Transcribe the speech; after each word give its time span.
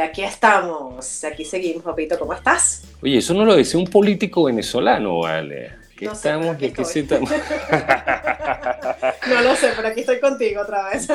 aquí 0.00 0.22
estamos, 0.22 1.24
aquí 1.24 1.44
seguimos, 1.44 1.82
papito, 1.82 2.18
¿cómo 2.18 2.34
estás? 2.34 2.84
Oye, 3.02 3.18
eso 3.18 3.34
no 3.34 3.44
lo 3.44 3.56
decía 3.56 3.78
un 3.78 3.86
político 3.86 4.44
venezolano, 4.44 5.20
vale. 5.20 5.72
Aquí 5.94 6.06
No 6.06 6.14
sé, 6.14 6.28
estamos 6.28 6.56
y 6.60 6.66
aquí. 6.66 6.82
No 9.28 9.42
lo 9.42 9.54
sé, 9.54 9.70
pero 9.76 9.88
aquí 9.88 10.00
estoy 10.00 10.18
contigo 10.20 10.62
otra 10.62 10.88
vez. 10.90 11.08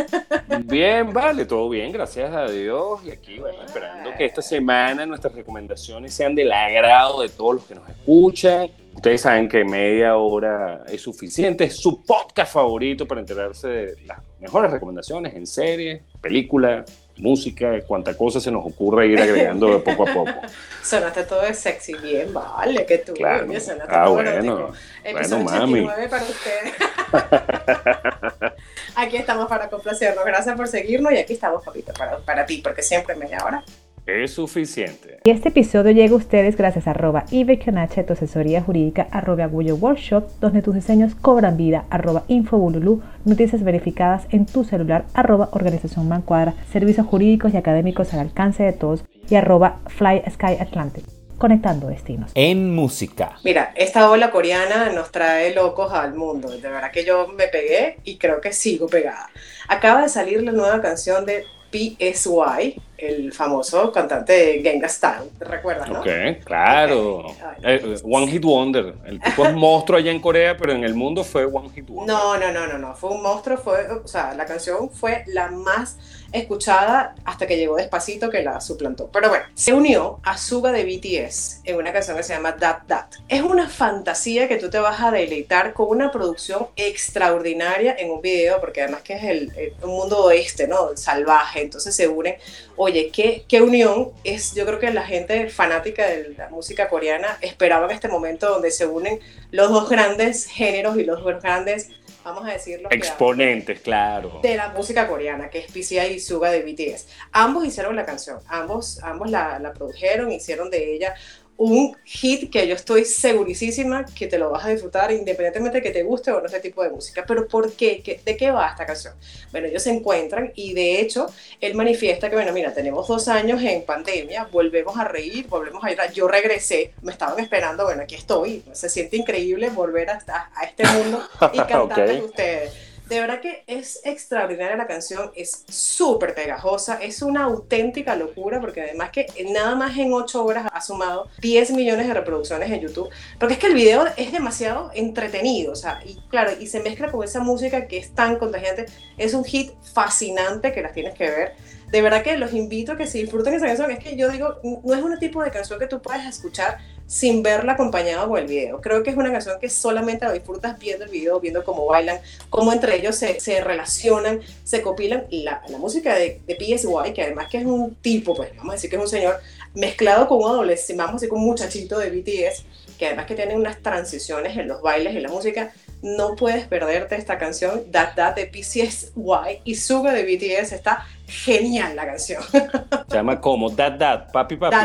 Bien, 0.66 1.12
vale, 1.12 1.46
todo 1.46 1.70
bien, 1.70 1.92
gracias 1.92 2.34
a 2.34 2.46
Dios. 2.46 3.02
Y 3.06 3.12
aquí, 3.12 3.40
bueno, 3.40 3.64
esperando 3.64 4.12
que 4.18 4.26
esta 4.26 4.42
semana 4.42 5.06
nuestras 5.06 5.34
recomendaciones 5.34 6.14
sean 6.14 6.36
del 6.36 6.52
agrado 6.52 7.22
de 7.22 7.30
todos 7.30 7.56
los 7.56 7.66
que 7.66 7.76
nos 7.76 7.90
escuchan. 7.90 8.70
Ustedes 8.94 9.22
saben 9.22 9.50
que 9.50 9.64
media 9.66 10.16
hora 10.16 10.84
es 10.88 11.02
suficiente, 11.02 11.66
es 11.66 11.76
su 11.76 12.04
podcast 12.04 12.54
favorito 12.54 13.06
para 13.06 13.22
enterarse 13.22 13.68
de 13.68 13.96
las 14.06 14.20
mejores 14.40 14.72
recomendaciones 14.72 15.34
en 15.34 15.46
series, 15.46 16.02
películas, 16.22 16.86
música, 17.18 17.80
cuanta 17.88 18.16
cosa 18.16 18.40
se 18.40 18.52
nos 18.52 18.66
ocurra 18.66 19.06
ir 19.06 19.20
agregando 19.22 19.68
de 19.68 19.80
poco 19.80 20.10
a 20.10 20.14
poco. 20.14 20.32
Sonaste 20.84 21.24
todo 21.24 21.42
de 21.42 21.54
sexy, 21.54 21.94
bien, 21.96 22.34
vale, 22.34 22.86
que 22.86 22.98
tú, 23.00 23.14
Claro. 23.14 23.48
bien, 23.48 23.62
sonaste 23.62 23.94
Ah, 23.96 24.04
todo 24.06 24.14
bueno. 24.16 24.74
Episodio 25.04 25.44
Bueno, 25.44 25.60
mami. 25.60 25.80
89 25.82 26.10
para 26.10 26.24
ustedes. 26.24 26.74
aquí 28.96 29.18
estamos 29.18 29.48
para 29.48 29.70
complacernos, 29.70 30.26
gracias 30.26 30.56
por 30.56 30.68
seguirnos 30.68 31.12
y 31.14 31.18
aquí 31.18 31.34
estamos, 31.34 31.64
papito, 31.64 31.94
para, 31.94 32.18
para 32.20 32.46
ti, 32.46 32.62
porque 32.64 32.82
siempre 32.82 33.16
media 33.16 33.38
hora. 33.46 33.64
Es 34.08 34.36
suficiente. 34.36 35.18
Y 35.24 35.32
este 35.32 35.50
episodio 35.50 35.92
llega 35.92 36.14
a 36.14 36.18
ustedes 36.18 36.56
gracias 36.56 36.86
a 36.86 36.92
arroba 36.92 37.26
ibequionache, 37.32 38.04
tu 38.04 38.14
asesoría 38.14 38.62
jurídica, 38.62 39.08
arroba 39.10 39.46
Agullo 39.46 39.76
Workshop, 39.76 40.26
donde 40.40 40.62
tus 40.62 40.76
diseños 40.76 41.16
cobran 41.16 41.58
vida, 41.58 41.86
arroba 41.90 42.24
infobululú, 42.28 43.02
noticias 43.26 43.64
verificadas 43.64 44.28
en 44.30 44.46
tu 44.46 44.64
celular, 44.64 45.06
arroba 45.16 45.50
organización 45.54 46.08
Mancuadra, 46.08 46.54
servicios 46.72 47.08
jurídicos 47.08 47.56
y 47.56 47.58
académicos 47.58 48.14
al 48.14 48.20
alcance 48.20 48.62
de 48.62 48.74
todos, 48.74 49.04
y 49.28 49.36
arroba 49.36 49.80
Fly 49.88 50.22
Sky 50.30 50.58
Atlantic, 50.60 51.04
conectando 51.40 51.88
destinos. 51.88 52.30
En 52.36 52.76
música. 52.76 53.38
Mira, 53.44 53.74
esta 53.76 54.12
ola 54.12 54.30
coreana 54.30 54.92
nos 54.92 55.12
trae 55.12 55.56
locos 55.56 55.92
al 55.92 56.14
mundo. 56.14 56.52
De 56.52 56.70
verdad 56.70 56.92
que 56.92 57.06
yo 57.06 57.28
me 57.30 57.48
pegué 57.48 57.98
y 58.04 58.20
creo 58.20 58.40
que 58.40 58.54
sigo 58.54 58.86
pegada. 58.86 59.32
Acaba 59.68 60.04
de 60.04 60.10
salir 60.10 60.44
la 60.44 60.52
nueva 60.52 60.80
canción 60.80 61.26
de 61.26 61.44
PSY, 61.76 62.82
el 62.98 63.34
famoso 63.34 63.92
cantante 63.92 64.34
de 64.34 64.62
Genghis 64.62 64.94
Style. 64.94 65.30
¿Te 65.38 65.46
recuerdas, 65.46 65.90
no? 65.90 66.00
Ok, 66.00 66.08
claro. 66.46 67.28
Ok. 67.28 67.38
Ay, 67.64 67.82
Eh, 67.84 67.96
one 68.04 68.28
Hit 68.28 68.44
Wonder. 68.44 68.94
El 69.06 69.20
tipo 69.20 69.46
es 69.46 69.54
monstruo 69.54 69.98
allá 70.00 70.12
en 70.12 70.20
Corea, 70.22 70.56
pero 70.58 70.72
en 70.72 70.84
el 70.84 70.96
mundo 70.96 71.24
fue 71.24 71.46
One 71.46 71.70
Hit 71.76 71.88
Wonder. 71.90 72.16
No, 72.16 72.38
no, 72.38 72.52
no, 72.52 72.68
no, 72.68 72.78
no. 72.78 72.96
Fue 72.96 73.10
un 73.12 73.22
monstruo. 73.22 73.58
Fue, 73.58 73.88
o 74.04 74.08
sea, 74.08 74.34
la 74.34 74.46
canción 74.46 74.90
fue 74.90 75.24
la 75.28 75.50
más 75.50 75.98
escuchada 76.32 77.16
hasta 77.24 77.48
que 77.48 77.58
llegó 77.58 77.76
Despacito 77.76 78.30
que 78.30 78.44
la 78.44 78.60
suplantó. 78.62 79.10
Pero 79.12 79.30
bueno, 79.30 79.46
se 79.54 79.74
unió 79.74 80.20
a 80.24 80.38
Suga 80.38 80.72
de 80.72 80.84
BTS 80.84 81.62
en 81.64 81.78
una 81.78 81.94
canción 81.94 82.18
que 82.18 82.24
se 82.24 82.34
llama 82.34 82.56
That 82.58 82.84
That. 82.88 83.06
Es 83.28 83.42
una 83.42 83.70
fantasía 83.70 84.48
que 84.48 84.58
tú 84.58 84.70
te 84.70 84.80
vas 84.80 85.02
a 85.02 85.12
deleitar 85.12 85.74
con 85.74 85.88
una 85.90 86.12
producción 86.12 86.68
extraordinaria 86.76 87.96
en 87.98 88.12
un 88.12 88.22
video, 88.22 88.60
porque 88.60 88.82
además 88.82 89.02
que 89.02 89.14
es 89.14 89.24
el, 89.24 89.74
un 89.82 89.92
mundo 89.92 90.26
oeste, 90.26 90.68
¿no? 90.68 90.96
Salvaje. 90.96 91.62
Entonces 91.62 91.96
se 91.96 92.08
unen. 92.08 92.36
Oye, 92.76 93.10
¿qué, 93.12 93.46
qué 93.48 93.62
unión 93.62 94.12
es, 94.24 94.54
yo 94.54 94.66
creo 94.66 94.80
que 94.80 94.92
la 94.92 95.06
gente 95.06 95.50
fanática 95.50 96.08
de 96.08 96.34
la 96.38 96.50
música 96.50 96.90
coreana 96.90 97.38
esperaba 97.42 97.86
en 97.86 97.92
este 97.92 98.08
momento 98.08 98.50
donde 98.50 98.72
se 98.72 98.86
unen 98.86 99.20
los 99.52 99.70
dos 99.70 99.90
grandes 99.90 100.46
géneros 100.48 100.98
y 100.98 101.04
los 101.04 101.24
dos 101.24 101.42
grandes, 101.42 101.90
vamos 102.26 102.50
a 102.50 102.54
decirlo, 102.54 102.90
Exponentes, 102.92 103.82
claro. 103.82 104.40
de 104.42 104.56
la 104.56 104.70
música 104.70 105.08
coreana, 105.08 105.50
que 105.50 105.60
es 105.60 105.72
PCI 105.72 106.16
y 106.16 106.20
Suga 106.20 106.50
de 106.50 106.64
BTS. 106.64 107.08
Ambos 107.32 107.66
hicieron 107.66 107.96
la 107.96 108.04
canción, 108.04 108.40
ambos, 108.48 109.02
ambos 109.04 109.30
la, 109.30 109.60
la 109.60 109.72
produjeron, 109.74 110.32
hicieron 110.32 110.72
de 110.72 110.96
ella 110.96 111.14
un 111.58 111.96
hit 112.04 112.52
que 112.52 112.68
yo 112.68 112.76
estoy 112.76 113.06
segurísima 113.06 114.06
que 114.06 114.28
te 114.28 114.38
lo 114.38 114.50
vas 114.50 114.66
a 114.66 114.70
disfrutar 114.70 115.12
independientemente 115.12 115.78
de 115.78 115.84
que 115.84 115.92
te 115.92 116.04
guste 116.04 116.32
o 116.32 116.42
no 116.42 116.48
ese 116.48 116.60
tipo 116.60 116.84
de 116.84 116.90
música. 116.90 117.24
Pero 117.26 117.48
¿por 117.48 117.72
qué? 117.74 118.02
¿Qué- 118.04 118.20
¿De 118.26 118.36
qué 118.36 118.52
va 118.52 118.70
esta 118.70 118.86
canción? 118.86 119.14
Bueno, 119.52 119.68
ellos 119.68 119.82
se 119.84 119.92
encuentran 119.92 120.52
y 120.56 120.74
de 120.74 121.00
hecho 121.00 121.28
él 121.62 121.74
manifiesta 121.76 122.30
que, 122.30 122.36
bueno, 122.36 122.52
mira, 122.52 122.74
tenemos 122.74 123.08
dos 123.08 123.28
años 123.30 123.62
en 123.64 123.84
pandemia, 123.84 124.50
volvemos 124.52 124.98
a 124.98 125.06
reír, 125.06 125.48
volvemos 125.48 125.84
a 125.84 125.90
llorar. 125.92 126.12
Yo 126.12 126.28
regresé, 126.28 126.94
me 127.02 127.12
estaban 127.14 127.40
esperando, 127.40 127.86
bueno, 127.86 128.02
aquí 128.04 128.16
estoy. 128.16 128.64
Se 128.74 128.90
siente 128.90 129.16
increíble 129.16 129.70
volver 129.70 130.10
a, 130.10 130.20
a 130.56 130.64
este 130.66 130.84
mundo 130.88 131.22
y 131.54 131.58
cantarles 131.68 132.20
Ok. 132.22 132.26
ustedes. 132.30 132.74
De 133.08 133.20
verdad 133.20 133.40
que 133.40 133.64
es 133.68 134.02
extraordinaria 134.04 134.76
la 134.76 134.88
canción, 134.88 135.32
es 135.36 135.64
súper 135.70 136.34
pegajosa, 136.34 136.96
es 136.96 137.22
una 137.22 137.44
auténtica 137.44 138.16
locura 138.16 138.60
porque 138.60 138.82
además 138.82 139.12
que 139.12 139.28
nada 139.52 139.76
más 139.76 139.96
en 139.98 140.12
8 140.12 140.44
horas 140.44 140.68
ha 140.74 140.82
sumado 140.82 141.30
10 141.40 141.72
millones 141.72 142.08
de 142.08 142.16
reproducciones 142.16 142.72
en 142.72 142.82
YouTube, 142.82 143.10
porque 143.40 143.54
es 143.54 143.60
que 143.60 143.68
el 143.68 143.76
video 143.76 144.06
es 144.18 144.32
demasiado 144.32 144.90
entretenido, 144.96 145.74
o 145.74 145.76
sea, 145.76 146.00
y 146.04 146.16
claro, 146.30 146.52
y 146.60 146.66
se 146.66 146.80
mezcla 146.80 147.12
con 147.12 147.24
esa 147.24 147.42
música 147.42 147.88
que 147.88 148.00
es 148.00 148.16
tan 148.16 148.38
contagiante, 148.38 148.88
es 149.18 149.36
un 149.36 149.44
hit 149.44 149.74
fascinante 149.94 150.74
que 150.74 150.82
las 150.82 150.94
tienes 150.94 151.14
que 151.14 151.30
ver. 151.30 151.54
De 151.92 152.02
verdad 152.02 152.24
que 152.24 152.36
los 152.38 152.54
invito 152.54 152.94
a 152.94 152.98
que 152.98 153.06
se 153.06 153.20
disfruten 153.20 153.54
esa 153.54 153.68
canción, 153.68 153.92
es 153.92 154.00
que 154.00 154.18
yo 154.18 154.30
digo, 154.30 154.60
no 154.64 154.96
es 154.96 155.04
un 155.04 155.18
tipo 155.20 155.44
de 155.44 155.52
canción 155.52 155.78
que 155.78 155.86
tú 155.86 156.02
puedes 156.02 156.26
escuchar 156.26 156.80
sin 157.08 157.44
verla 157.44 157.74
acompañada 157.74 158.28
con 158.28 158.40
el 158.40 158.48
video. 158.48 158.82
Creo 158.82 159.04
que 159.04 159.12
es 159.12 159.18
una 159.18 159.32
canción 159.32 159.60
que 159.60 159.70
solamente 159.70 160.26
la 160.26 160.32
disfrutas 160.32 160.78
viendo 160.80 161.06
el 161.06 161.12
video, 161.12 161.40
viendo 161.40 161.64
cómo 161.64 161.86
bailan, 161.86 162.20
cómo 162.50 162.74
entre 162.74 162.96
ellos 162.96 163.16
se, 163.16 163.40
se 163.40 163.62
relacionan, 163.62 164.42
se 164.64 164.82
copilan. 164.82 165.26
La, 165.30 165.62
la 165.70 165.78
música 165.78 166.16
de, 166.16 166.42
de 166.48 166.56
PSY, 166.56 167.14
que 167.14 167.24
además 167.24 167.48
que 167.50 167.60
es 167.60 167.66
un 167.66 167.96
tipo, 167.96 168.36
pues 168.36 168.56
vamos 168.56 168.72
a 168.72 168.76
decir 168.76 168.90
que 168.90 168.96
es 168.96 169.02
un 169.02 169.08
señor, 169.08 169.40
mezclado 169.74 170.28
con 170.28 170.40
un 170.40 170.50
adolescente, 170.50 171.02
vamos 171.02 171.16
a 171.16 171.18
decir 171.18 171.30
con 171.30 171.40
un 171.40 171.46
muchachito 171.46 172.00
de 172.00 172.10
BTS, 172.10 172.64
que 172.98 173.08
además 173.08 173.26
que 173.26 173.36
tiene 173.36 173.56
unas 173.56 173.82
transiciones 173.82 174.58
en 174.58 174.68
los 174.68 174.82
bailes 174.82 175.14
y 175.16 175.20
la 175.20 175.30
música, 175.30 175.74
no 176.02 176.36
puedes 176.36 176.68
perderte 176.68 177.16
esta 177.16 177.38
canción, 177.38 177.92
That 177.92 178.16
That 178.16 178.36
de 178.36 178.46
PCSY 178.46 179.62
y 179.64 179.76
Suga 179.76 180.14
de 180.14 180.24
BTS, 180.24 180.72
está 180.72 181.06
genial 181.28 181.96
la 181.96 182.06
canción. 182.06 182.44
Se 182.44 183.16
llama 183.16 183.40
como 183.40 183.74
That 183.76 183.98
That, 183.98 184.32
Papi 184.32 184.58
Papi. 184.58 184.76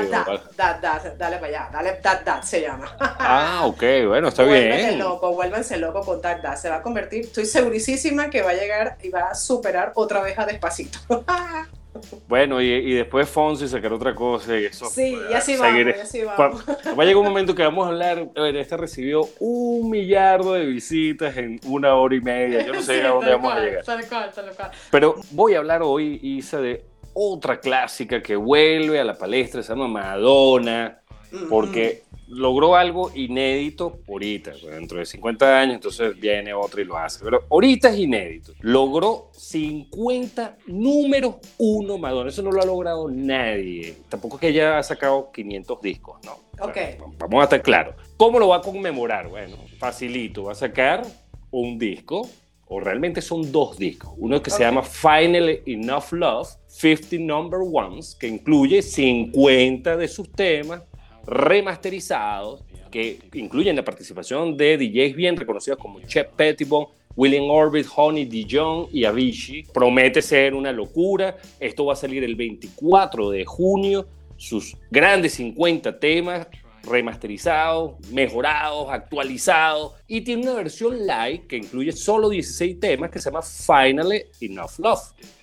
That 0.57 0.81
That, 0.81 1.17
dale 1.17 1.37
para 1.39 1.47
allá, 1.47 1.71
dale 1.73 1.93
That 2.03 2.23
That 2.25 2.43
se 2.43 2.61
llama. 2.63 2.97
Ah, 2.99 3.63
ok, 3.65 3.83
bueno, 4.07 4.29
está 4.29 4.45
Vuélvanse 4.45 4.87
bien. 4.87 4.99
loco, 4.99 5.33
vuélvanse 5.33 5.77
loco 5.77 6.01
con 6.03 6.21
That 6.21 6.43
That. 6.43 6.57
Se 6.57 6.69
va 6.69 6.77
a 6.77 6.83
convertir, 6.83 7.27
estoy 7.27 7.47
segurísima 7.47 8.31
que 8.31 8.43
va 8.43 8.51
a 8.51 8.55
llegar 8.55 8.97
y 9.03 9.09
va 9.11 9.31
a 9.31 9.35
superar 9.35 9.93
otra 9.95 10.23
vez 10.23 10.39
a 10.39 10.47
Despacito. 10.47 10.99
Bueno, 12.29 12.63
y, 12.63 12.67
y 12.69 12.93
después 12.95 13.29
Fonsi 13.29 13.67
sacar 13.69 13.93
otra 13.93 14.15
cosa 14.15 14.57
y 14.59 14.65
eso. 14.67 14.87
sí, 14.87 15.17
y 15.31 15.33
así 15.35 15.57
vamos, 15.57 15.81
y 15.81 16.01
así 16.01 16.23
vamos. 16.23 16.65
Va 16.69 16.95
va 16.95 17.03
a 17.03 17.07
llegar 17.07 17.17
un 17.17 17.25
momento 17.25 17.55
que 17.55 17.63
vamos 17.63 17.87
a 17.87 17.89
hablar. 17.89 18.29
A 18.37 18.43
ver, 18.43 18.57
este 18.57 18.77
recibió 18.77 19.29
un 19.41 19.91
millardo 19.91 20.55
de 20.55 20.67
visitas 20.67 21.37
en 21.37 21.61
una 21.67 21.95
hora 21.95 22.15
y 22.15 22.21
media. 22.21 22.65
Yo 22.65 22.73
no 22.73 22.83
sé 22.83 22.95
Sí, 23.01 23.07
a 23.07 23.09
dónde 23.09 23.31
vamos 23.31 23.53
a 23.53 23.61
llegar. 23.61 23.85
Tal 23.85 24.09
cual, 24.09 24.31
tal 24.35 24.51
cual. 24.55 24.71
Pero 24.91 25.17
voy 25.33 25.55
a 25.55 25.59
hablar 25.59 25.83
hoy, 25.83 26.21
Isa, 26.23 26.61
de 26.61 26.85
otra 27.13 27.59
clásica 27.61 28.23
que 28.23 28.37
vuelve 28.37 29.01
a 29.01 29.05
la 29.05 29.19
palestra, 29.19 29.63
se 29.63 29.71
llama 29.73 29.89
Madonna, 29.89 31.01
porque 31.49 32.03
logró 32.31 32.77
algo 32.77 33.11
inédito 33.15 33.99
ahorita, 34.09 34.53
pues, 34.53 34.75
dentro 34.75 34.99
de 34.99 35.07
50 35.07 35.61
años, 35.61 35.75
entonces 35.75 36.19
viene 36.19 36.55
otra 36.55 36.81
y 36.81 36.85
lo 36.85 36.97
hace, 36.97 37.23
pero 37.25 37.45
ahorita 37.51 37.91
es 37.91 37.99
inédito. 37.99 38.53
Logró 38.61 39.31
50 39.33 40.57
números 40.67 41.37
uno 41.59 41.99
Madonna, 41.99 42.31
eso 42.31 42.43
no 42.43 42.53
lo 42.53 42.63
ha 42.63 42.67
logrado 42.67 43.09
nadie. 43.11 43.97
Tampoco 44.09 44.37
es 44.37 44.41
que 44.41 44.49
ella 44.49 44.79
ha 44.79 44.83
sacado 44.83 45.31
500 45.33 45.81
discos, 45.83 46.19
¿no? 46.25 46.33
O 46.61 46.73
sea, 46.73 46.97
Ok. 46.99 47.17
vamos 47.19 47.41
a 47.41 47.45
estar 47.45 47.63
claros. 47.63 47.95
¿Cómo 48.17 48.39
lo 48.39 48.49
va 48.49 48.57
a 48.57 48.61
conmemorar? 48.61 49.29
Bueno, 49.29 49.57
facilito, 49.79 50.45
va 50.45 50.53
a 50.53 50.55
sacar 50.55 51.03
un 51.51 51.79
disco, 51.79 52.29
o 52.73 52.79
realmente 52.79 53.21
son 53.21 53.51
dos 53.51 53.77
discos. 53.77 54.13
Uno 54.17 54.41
que 54.41 54.51
se 54.51 54.61
llama 54.63 54.83
Finally 54.85 55.63
Enough 55.67 56.13
Love, 56.13 56.49
50 56.69 57.17
Number 57.19 57.59
Ones, 57.61 58.15
que 58.15 58.29
incluye 58.29 58.81
50 58.81 59.97
de 59.97 60.07
sus 60.07 60.31
temas 60.31 60.83
remasterizados, 61.27 62.63
que 62.91 63.19
incluyen 63.35 63.77
la 63.77 63.85
participación 63.85 64.57
de 64.57 64.77
DJs 64.77 65.15
bien 65.15 65.37
reconocidos 65.37 65.79
como 65.79 66.01
Chet 66.01 66.31
Pettibone, 66.31 66.89
William 67.17 67.51
Orbit, 67.51 67.87
Honey 67.95 68.25
Dijon 68.25 68.87
y 68.93 69.05
Avicii. 69.05 69.65
Promete 69.73 70.23
ser 70.23 70.55
una 70.55 70.73
locura. 70.73 71.37
Esto 71.59 71.87
va 71.87 71.93
a 71.93 71.97
salir 71.97 72.25
el 72.25 72.35
24 72.35 73.31
de 73.31 73.45
junio. 73.45 74.07
Sus 74.37 74.77
grandes 74.91 75.35
50 75.35 75.99
temas 75.99 76.47
remasterizados, 76.83 77.93
mejorados, 78.11 78.89
actualizados. 78.91 79.93
Y 80.07 80.23
tiene 80.23 80.43
una 80.43 80.55
versión 80.55 80.99
live 81.07 81.47
que 81.49 81.57
incluye 81.57 81.93
solo 81.93 82.29
16 82.29 82.81
temas 82.81 83.11
que 83.11 83.19
se 83.19 83.31
llama 83.31 83.43
Finally 83.43 84.25
Enough 84.41 84.79
Love. 84.79 85.01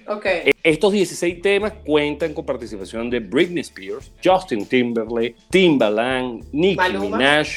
Okay. 0.08 0.52
Estos 0.64 0.94
16 0.94 1.42
temas 1.42 1.74
cuentan 1.86 2.34
con 2.34 2.46
participación 2.46 3.10
de 3.10 3.20
Britney 3.20 3.62
Spears, 3.62 4.12
Justin 4.24 4.66
Timberlake, 4.66 5.36
Timbaland, 5.50 6.46
Nicki 6.54 6.78
Maluma. 6.78 7.18
Minaj. 7.18 7.48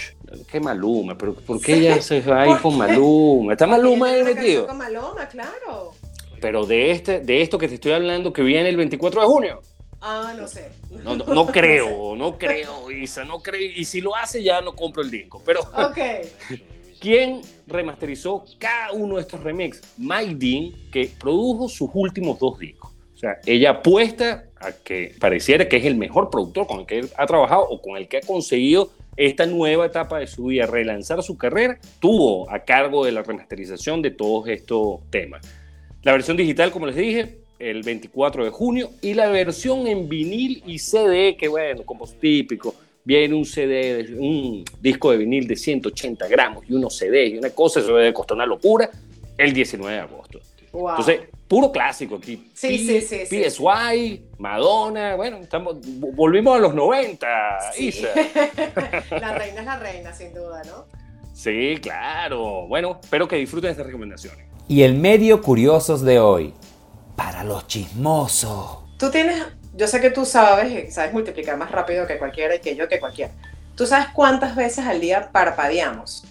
¿Qué 0.50 0.60
Maluma? 0.60 1.16
¿Pero 1.16 1.34
¿Por 1.34 1.60
qué 1.60 1.74
ella 1.74 2.02
se 2.02 2.20
va 2.20 2.42
ahí 2.42 2.54
con 2.60 2.76
Maluma? 2.76 3.52
¿Está 3.52 3.66
Maluma 3.66 4.08
ahí 4.08 4.24
metido? 4.24 4.66
Con 4.66 4.78
Maluma, 4.78 5.28
claro. 5.28 5.92
Pero 6.40 6.66
de, 6.66 6.90
este, 6.90 7.20
de 7.20 7.42
esto 7.42 7.58
que 7.58 7.68
te 7.68 7.74
estoy 7.74 7.92
hablando 7.92 8.32
que 8.32 8.42
viene 8.42 8.68
el 8.68 8.76
24 8.76 9.20
de 9.20 9.26
junio. 9.26 9.60
Ah, 10.00 10.34
no 10.36 10.48
sé. 10.48 10.70
No, 11.04 11.16
no, 11.16 11.24
no 11.26 11.46
creo, 11.52 12.16
no 12.16 12.38
creo, 12.38 12.90
Isa, 12.90 13.24
no 13.24 13.40
creo. 13.40 13.60
Y 13.60 13.84
si 13.84 14.00
lo 14.00 14.16
hace 14.16 14.42
ya 14.42 14.60
no 14.60 14.74
compro 14.74 15.02
el 15.02 15.10
disco. 15.10 15.42
Pero 15.44 15.60
Ok. 15.76 15.98
¿quién 17.00 17.40
remasterizó 17.66 18.44
cada 18.58 18.92
uno 18.92 19.16
de 19.16 19.22
estos 19.22 19.42
remixes? 19.42 19.82
Mike 19.96 20.34
Dean, 20.36 20.72
que 20.92 21.10
produjo 21.18 21.68
sus 21.68 21.90
últimos 21.94 22.38
dos 22.38 22.58
discos. 22.58 22.92
O 23.14 23.18
sea, 23.18 23.38
ella 23.44 23.70
apuesta 23.70 24.44
a 24.60 24.72
que 24.72 25.14
pareciera 25.18 25.68
que 25.68 25.76
es 25.76 25.84
el 25.84 25.96
mejor 25.96 26.30
productor 26.30 26.66
con 26.66 26.80
el 26.80 26.86
que 26.86 27.06
ha 27.16 27.26
trabajado 27.26 27.62
o 27.68 27.80
con 27.80 27.96
el 27.96 28.08
que 28.08 28.18
ha 28.18 28.20
conseguido 28.20 28.90
esta 29.16 29.44
nueva 29.44 29.86
etapa 29.86 30.18
de 30.18 30.26
su 30.26 30.44
vida, 30.44 30.66
relanzar 30.66 31.22
su 31.22 31.36
carrera, 31.36 31.78
tuvo 31.98 32.50
a 32.50 32.60
cargo 32.60 33.04
de 33.04 33.12
la 33.12 33.22
remasterización 33.22 34.00
de 34.00 34.10
todos 34.10 34.48
estos 34.48 35.00
temas. 35.10 35.46
La 36.02 36.12
versión 36.12 36.36
digital, 36.36 36.70
como 36.70 36.86
les 36.86 36.96
dije, 36.96 37.39
el 37.60 37.82
24 37.82 38.44
de 38.44 38.50
junio, 38.50 38.90
y 39.02 39.14
la 39.14 39.28
versión 39.28 39.86
en 39.86 40.08
vinil 40.08 40.62
y 40.66 40.78
CD, 40.78 41.36
que 41.36 41.46
bueno, 41.48 41.82
como 41.84 42.04
es 42.06 42.18
típico, 42.18 42.74
viene 43.04 43.34
un 43.34 43.44
CD, 43.44 44.02
de- 44.02 44.14
un 44.18 44.64
disco 44.80 45.10
de 45.12 45.18
vinil 45.18 45.46
de 45.46 45.56
180 45.56 46.26
gramos 46.28 46.64
y 46.68 46.72
unos 46.74 46.96
CD 46.96 47.26
y 47.26 47.38
una 47.38 47.50
cosa, 47.50 47.80
eso 47.80 47.94
debe 47.94 48.12
costar 48.12 48.34
una 48.36 48.46
locura, 48.46 48.90
el 49.38 49.52
19 49.52 49.94
de 49.94 50.00
agosto. 50.00 50.40
Wow. 50.72 50.90
Entonces, 50.90 51.20
puro 51.48 51.72
clásico 51.72 52.16
aquí. 52.16 52.48
Sí, 52.54 52.78
sí, 52.78 53.00
sí, 53.00 53.26
sí. 53.26 53.42
PSY, 53.44 54.22
Madonna, 54.38 55.16
bueno, 55.16 55.38
estamos, 55.38 55.76
volvimos 56.14 56.56
a 56.56 56.60
los 56.60 56.74
90, 56.74 57.26
Sí. 57.74 57.88
Isa. 57.88 58.08
la 59.20 59.34
reina 59.36 59.60
es 59.60 59.66
la 59.66 59.78
reina, 59.78 60.12
sin 60.12 60.32
duda, 60.32 60.62
¿no? 60.64 60.86
Sí, 61.34 61.76
claro. 61.82 62.66
Bueno, 62.68 62.98
espero 63.02 63.26
que 63.26 63.36
disfruten 63.36 63.70
estas 63.70 63.86
recomendaciones. 63.86 64.46
Y 64.68 64.82
el 64.82 64.94
medio 64.94 65.40
curiosos 65.42 66.02
de 66.02 66.20
hoy, 66.20 66.52
para 67.16 67.44
los 67.44 67.66
chismosos. 67.66 68.78
Tú 68.98 69.10
tienes, 69.10 69.42
yo 69.74 69.86
sé 69.86 70.00
que 70.00 70.10
tú 70.10 70.24
sabes, 70.24 70.94
sabes 70.94 71.12
multiplicar 71.12 71.56
más 71.56 71.70
rápido 71.70 72.06
que 72.06 72.18
cualquiera 72.18 72.54
y 72.54 72.60
que 72.60 72.76
yo 72.76 72.88
que 72.88 72.98
cualquiera. 73.00 73.32
¿Tú 73.76 73.86
sabes 73.86 74.08
cuántas 74.12 74.54
veces 74.56 74.84
al 74.86 75.00
día 75.00 75.30
parpadeamos? 75.32 76.24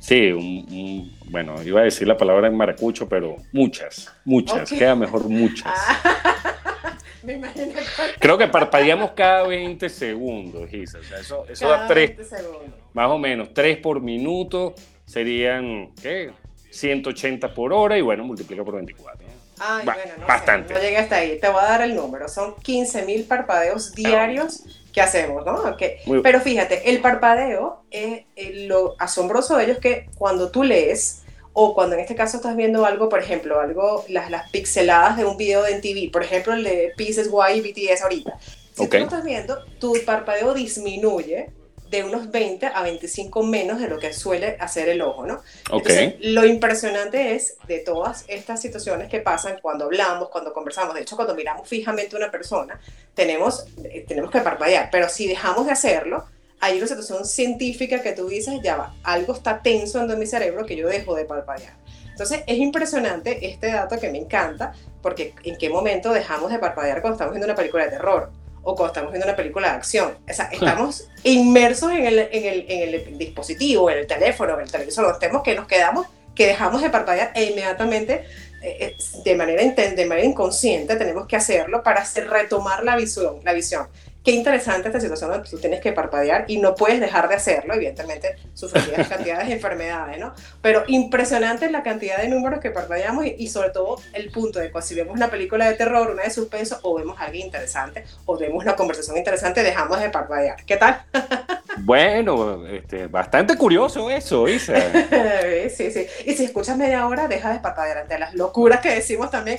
Sí, 0.00 0.32
un- 0.32 0.66
un- 0.70 1.18
bueno, 1.30 1.62
iba 1.62 1.80
a 1.80 1.84
decir 1.84 2.06
la 2.06 2.16
palabra 2.16 2.48
en 2.48 2.56
maracucho, 2.56 3.08
pero 3.08 3.36
muchas, 3.52 4.12
muchas, 4.24 4.68
queda 4.70 4.94
mejor 4.94 5.28
muchas. 5.28 5.72
Ah, 5.74 6.98
me 7.22 7.34
imagino 7.34 7.72
que 7.74 7.80
Creo 8.18 8.36
que 8.36 8.46
parpadeamos 8.48 9.12
cada 9.12 9.46
20 9.46 9.88
segundos, 9.88 10.70
Isa. 10.72 10.98
O 10.98 11.02
sea, 11.04 11.18
eso, 11.20 11.46
eso 11.48 11.68
da 11.68 11.76
cada 11.76 11.88
tres, 11.88 12.16
20 12.16 12.24
segundos. 12.36 12.74
más 12.92 13.10
o 13.10 13.18
menos, 13.18 13.54
3 13.54 13.78
por 13.78 14.00
minuto 14.02 14.74
serían, 15.06 15.92
¿qué? 16.02 16.32
180 16.70 17.54
por 17.54 17.72
hora 17.72 17.96
y 17.96 18.00
bueno, 18.02 18.24
multiplica 18.24 18.64
por 18.64 18.74
24. 18.74 19.23
Ay, 19.66 19.86
Ba- 19.86 19.94
bueno, 19.94 20.12
no 20.18 20.26
bastante. 20.26 20.68
sé, 20.68 20.74
no 20.74 20.80
llegué 20.80 20.96
hasta 20.98 21.16
ahí. 21.16 21.38
Te 21.40 21.48
voy 21.48 21.60
a 21.60 21.64
dar 21.68 21.82
el 21.82 21.94
número. 21.94 22.28
Son 22.28 22.54
15.000 22.56 23.26
parpadeos 23.26 23.92
diarios 23.94 24.62
que 24.92 25.00
hacemos, 25.00 25.44
¿no? 25.46 25.54
Ok. 25.54 25.82
Muy- 26.06 26.22
Pero 26.22 26.40
fíjate, 26.40 26.90
el 26.90 27.00
parpadeo, 27.00 27.82
eh, 27.90 28.26
eh, 28.36 28.66
lo 28.66 28.94
asombroso 28.98 29.56
de 29.56 29.64
ello 29.64 29.72
es 29.74 29.78
que 29.80 30.08
cuando 30.16 30.50
tú 30.50 30.62
lees 30.64 31.22
o 31.52 31.74
cuando 31.74 31.94
en 31.94 32.00
este 32.00 32.14
caso 32.14 32.36
estás 32.36 32.56
viendo 32.56 32.84
algo, 32.84 33.08
por 33.08 33.20
ejemplo, 33.20 33.60
algo, 33.60 34.04
las, 34.08 34.30
las 34.30 34.50
pixeladas 34.50 35.16
de 35.16 35.24
un 35.24 35.36
video 35.36 35.62
de 35.62 35.80
TV, 35.80 36.10
por 36.12 36.22
ejemplo, 36.24 36.52
el 36.52 36.64
de 36.64 36.92
Pieces 36.96 37.28
Y 37.28 37.58
y 37.58 37.60
BTS 37.60 38.02
ahorita. 38.02 38.38
Si 38.74 38.82
Ok. 38.84 38.90
tú 38.90 38.96
lo 38.98 39.04
estás 39.04 39.24
viendo, 39.24 39.64
tu 39.78 39.94
parpadeo 40.04 40.52
disminuye 40.52 41.50
de 41.94 42.02
unos 42.04 42.30
20 42.30 42.66
a 42.66 42.82
25 42.82 43.42
menos 43.44 43.80
de 43.80 43.88
lo 43.88 43.98
que 43.98 44.12
suele 44.12 44.56
hacer 44.58 44.88
el 44.88 45.00
ojo, 45.00 45.26
¿no? 45.26 45.34
Ok. 45.70 45.88
Entonces, 45.88 46.14
lo 46.20 46.44
impresionante 46.44 47.34
es 47.36 47.56
de 47.68 47.78
todas 47.78 48.24
estas 48.26 48.60
situaciones 48.60 49.08
que 49.08 49.20
pasan 49.20 49.58
cuando 49.62 49.84
hablamos, 49.84 50.28
cuando 50.28 50.52
conversamos. 50.52 50.94
De 50.94 51.02
hecho, 51.02 51.14
cuando 51.14 51.34
miramos 51.34 51.68
fijamente 51.68 52.16
a 52.16 52.18
una 52.18 52.30
persona, 52.30 52.80
tenemos, 53.14 53.66
eh, 53.84 54.04
tenemos 54.08 54.30
que 54.30 54.40
parpadear. 54.40 54.88
Pero 54.90 55.08
si 55.08 55.28
dejamos 55.28 55.66
de 55.66 55.72
hacerlo, 55.72 56.24
hay 56.58 56.78
una 56.78 56.86
situación 56.88 57.24
científica 57.24 58.02
que 58.02 58.12
tú 58.12 58.26
dices, 58.28 58.60
ya 58.62 58.76
va, 58.76 58.94
algo 59.04 59.32
está 59.32 59.62
tenso 59.62 60.00
en 60.00 60.18
mi 60.18 60.26
cerebro 60.26 60.66
que 60.66 60.74
yo 60.74 60.88
dejo 60.88 61.14
de 61.14 61.24
parpadear. 61.24 61.74
Entonces, 62.10 62.42
es 62.46 62.58
impresionante 62.58 63.46
este 63.46 63.68
dato 63.68 63.98
que 64.00 64.10
me 64.10 64.18
encanta, 64.18 64.72
porque 65.00 65.34
en 65.44 65.56
qué 65.58 65.68
momento 65.68 66.12
dejamos 66.12 66.50
de 66.50 66.58
parpadear 66.58 67.00
cuando 67.00 67.14
estamos 67.14 67.34
viendo 67.34 67.46
una 67.46 67.54
película 67.54 67.84
de 67.84 67.90
terror 67.90 68.43
o 68.64 68.74
cuando 68.74 68.88
estamos 68.88 69.12
viendo 69.12 69.26
una 69.26 69.36
película 69.36 69.68
de 69.68 69.74
acción. 69.74 70.16
O 70.28 70.32
sea, 70.32 70.48
estamos 70.50 71.08
inmersos 71.22 71.92
en 71.92 72.06
el, 72.06 72.18
en 72.18 72.44
el, 72.44 72.66
en 72.68 72.94
el 72.94 73.18
dispositivo, 73.18 73.90
en 73.90 73.98
el 73.98 74.06
teléfono, 74.06 74.54
en 74.54 74.60
el 74.60 74.70
televisor, 74.70 75.04
donde 75.04 75.18
estemos 75.18 75.42
que 75.42 75.54
nos 75.54 75.66
quedamos, 75.66 76.06
que 76.34 76.46
dejamos 76.46 76.82
de 76.82 76.90
parpadear 76.90 77.32
e 77.34 77.44
inmediatamente, 77.44 78.24
eh, 78.62 78.76
eh, 78.80 78.96
de, 79.24 79.36
manera, 79.36 79.62
de 79.62 80.06
manera 80.06 80.26
inconsciente, 80.26 80.96
tenemos 80.96 81.26
que 81.26 81.36
hacerlo 81.36 81.82
para 81.82 82.00
hacer, 82.00 82.28
retomar 82.28 82.82
la 82.82 82.96
visión, 82.96 83.40
la 83.44 83.52
visión. 83.52 83.86
Qué 84.24 84.30
interesante 84.30 84.88
esta 84.88 85.00
situación 85.00 85.30
donde 85.30 85.48
tú 85.48 85.58
tienes 85.58 85.80
que 85.80 85.92
parpadear 85.92 86.46
y 86.48 86.56
no 86.58 86.74
puedes 86.74 86.98
dejar 86.98 87.28
de 87.28 87.34
hacerlo, 87.34 87.74
evidentemente 87.74 88.36
sufrirías 88.54 89.06
cantidades 89.06 89.48
de 89.48 89.52
enfermedades, 89.52 90.18
¿no? 90.18 90.32
Pero 90.62 90.84
impresionante 90.86 91.70
la 91.70 91.82
cantidad 91.82 92.16
de 92.16 92.28
números 92.28 92.60
que 92.60 92.70
parpadeamos 92.70 93.26
y, 93.26 93.36
y 93.38 93.48
sobre 93.48 93.68
todo 93.68 94.00
el 94.14 94.30
punto 94.30 94.60
de 94.60 94.72
que 94.72 94.82
si 94.82 94.94
vemos 94.94 95.14
una 95.14 95.30
película 95.30 95.68
de 95.68 95.74
terror, 95.74 96.10
una 96.10 96.22
de 96.22 96.30
suspenso 96.30 96.78
o 96.82 96.94
vemos 96.94 97.20
algo 97.20 97.36
interesante 97.36 98.04
o 98.24 98.38
vemos 98.38 98.62
una 98.62 98.74
conversación 98.76 99.18
interesante, 99.18 99.62
dejamos 99.62 100.00
de 100.00 100.08
parpadear. 100.08 100.64
¿Qué 100.64 100.76
tal? 100.76 101.02
Bueno, 101.78 102.64
este, 102.68 103.08
bastante 103.08 103.56
curioso 103.56 104.08
eso, 104.08 104.48
Isa. 104.48 104.74
sí, 105.74 105.90
sí. 105.90 106.06
Y 106.24 106.34
si 106.34 106.44
escuchas 106.44 106.76
media 106.76 107.06
hora, 107.06 107.26
deja 107.26 107.52
de 107.52 107.58
parpadear 107.58 107.98
ante 107.98 108.18
las 108.18 108.32
locuras 108.34 108.80
que 108.80 108.90
decimos 108.90 109.30
también, 109.30 109.58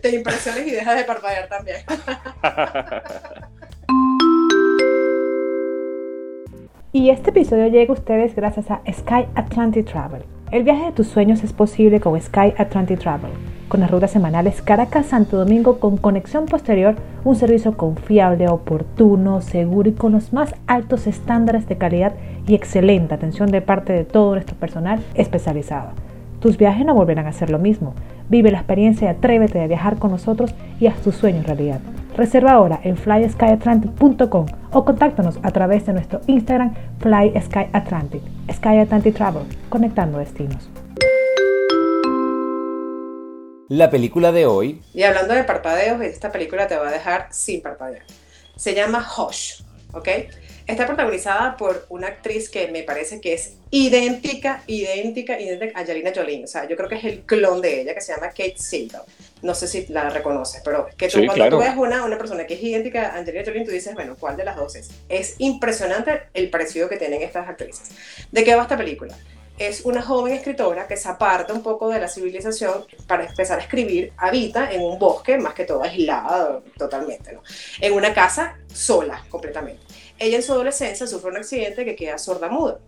te 0.00 0.10
impresiones 0.10 0.66
y 0.66 0.70
deja 0.70 0.94
de 0.94 1.04
parpadear 1.04 1.48
también. 1.48 1.84
Y 6.96 7.10
este 7.10 7.28
episodio 7.28 7.66
llega 7.66 7.92
a 7.92 7.94
ustedes 7.98 8.34
gracias 8.34 8.70
a 8.70 8.80
Sky 8.90 9.26
Atlantic 9.34 9.84
Travel. 9.84 10.22
El 10.50 10.64
viaje 10.64 10.86
de 10.86 10.92
tus 10.92 11.06
sueños 11.06 11.44
es 11.44 11.52
posible 11.52 12.00
con 12.00 12.18
Sky 12.18 12.54
Atlantic 12.56 13.00
Travel. 13.00 13.32
Con 13.68 13.80
las 13.80 13.90
rutas 13.90 14.12
semanales 14.12 14.62
Caracas-Santo 14.62 15.36
Domingo 15.36 15.78
con 15.78 15.98
conexión 15.98 16.46
posterior, 16.46 16.96
un 17.22 17.36
servicio 17.36 17.76
confiable, 17.76 18.48
oportuno, 18.48 19.42
seguro 19.42 19.90
y 19.90 19.92
con 19.92 20.12
los 20.12 20.32
más 20.32 20.54
altos 20.66 21.06
estándares 21.06 21.68
de 21.68 21.76
calidad 21.76 22.14
y 22.48 22.54
excelente 22.54 23.12
atención 23.12 23.50
de 23.50 23.60
parte 23.60 23.92
de 23.92 24.06
todo 24.06 24.32
nuestro 24.32 24.56
personal 24.56 25.04
especializado. 25.16 25.90
Tus 26.40 26.56
viajes 26.56 26.86
no 26.86 26.94
volverán 26.94 27.26
a 27.26 27.32
ser 27.32 27.50
lo 27.50 27.58
mismo. 27.58 27.92
Vive 28.28 28.50
la 28.50 28.58
experiencia 28.58 29.06
y 29.06 29.10
atrévete 29.10 29.60
a 29.60 29.66
viajar 29.66 29.98
con 29.98 30.10
nosotros 30.10 30.54
y 30.80 30.86
haz 30.86 31.00
tus 31.00 31.16
sueños 31.16 31.46
realidad. 31.46 31.80
Reserva 32.16 32.52
ahora 32.52 32.80
en 32.82 32.96
flyskyatlantic.com 32.96 34.46
o 34.72 34.84
contáctanos 34.84 35.38
a 35.42 35.50
través 35.50 35.86
de 35.86 35.92
nuestro 35.92 36.20
Instagram 36.26 36.74
FlySkyAtlantic. 37.00 38.22
Sky 38.52 38.78
Atlantic 38.78 39.14
Travel, 39.14 39.42
conectando 39.68 40.18
destinos. 40.18 40.70
La 43.68 43.90
película 43.90 44.30
de 44.30 44.46
hoy, 44.46 44.80
Y 44.94 45.02
hablando 45.02 45.34
de 45.34 45.42
parpadeos, 45.42 46.00
esta 46.00 46.30
película 46.30 46.68
te 46.68 46.76
va 46.76 46.88
a 46.88 46.92
dejar 46.92 47.26
sin 47.30 47.60
parpadear. 47.62 48.02
Se 48.54 48.74
llama 48.74 49.04
Hush, 49.04 49.62
¿ok? 49.92 50.08
Está 50.66 50.86
protagonizada 50.86 51.56
por 51.56 51.86
una 51.90 52.08
actriz 52.08 52.50
que 52.50 52.68
me 52.68 52.82
parece 52.82 53.20
que 53.20 53.34
es 53.34 53.54
idéntica, 53.70 54.62
idéntica, 54.66 55.40
idéntica 55.40 55.78
a 55.78 55.82
Angelina 55.82 56.12
Jolie. 56.14 56.42
O 56.42 56.46
sea, 56.48 56.68
yo 56.68 56.76
creo 56.76 56.88
que 56.88 56.96
es 56.96 57.04
el 57.04 57.20
clon 57.20 57.60
de 57.60 57.82
ella, 57.82 57.94
que 57.94 58.00
se 58.00 58.12
llama 58.12 58.28
Kate 58.28 58.56
Siegel. 58.56 59.02
No 59.42 59.54
sé 59.54 59.68
si 59.68 59.86
la 59.86 60.10
reconoces, 60.10 60.62
pero 60.64 60.88
que 60.96 61.08
tú, 61.08 61.20
Sí, 61.20 61.26
cuando 61.26 61.34
claro. 61.34 61.58
tú 61.58 61.62
ves 61.62 61.76
una, 61.76 62.04
una 62.04 62.18
persona 62.18 62.46
que 62.46 62.54
es 62.54 62.62
idéntica 62.62 63.10
a 63.10 63.18
Angelina 63.18 63.44
Jolie, 63.44 63.64
tú 63.64 63.70
dices, 63.70 63.94
bueno, 63.94 64.16
¿cuál 64.18 64.36
de 64.36 64.44
las 64.44 64.56
dos 64.56 64.74
es? 64.74 64.90
Es 65.08 65.36
impresionante 65.38 66.22
el 66.34 66.50
parecido 66.50 66.88
que 66.88 66.96
tienen 66.96 67.22
estas 67.22 67.48
actrices. 67.48 67.90
¿De 68.32 68.42
qué 68.42 68.56
va 68.56 68.62
esta 68.62 68.76
película? 68.76 69.16
es 69.58 69.84
una 69.84 70.02
joven 70.02 70.34
escritora 70.34 70.86
que 70.86 70.96
se 70.96 71.08
aparta 71.08 71.52
un 71.52 71.62
poco 71.62 71.88
de 71.88 71.98
la 71.98 72.08
civilización 72.08 72.84
para 73.06 73.24
empezar 73.24 73.58
a 73.58 73.62
escribir, 73.62 74.12
habita 74.16 74.70
en 74.70 74.82
un 74.82 74.98
bosque, 74.98 75.38
más 75.38 75.54
que 75.54 75.64
todo 75.64 75.82
aislada 75.82 76.60
totalmente, 76.76 77.32
¿no? 77.32 77.42
en 77.80 77.92
una 77.92 78.12
casa 78.12 78.58
sola 78.72 79.24
completamente. 79.30 79.82
Ella 80.18 80.36
en 80.36 80.42
su 80.42 80.52
adolescencia 80.52 81.06
sufre 81.06 81.30
un 81.30 81.36
accidente 81.36 81.84
que 81.84 81.96
queda 81.96 82.18
sorda 82.18 82.48
muda. 82.48 82.78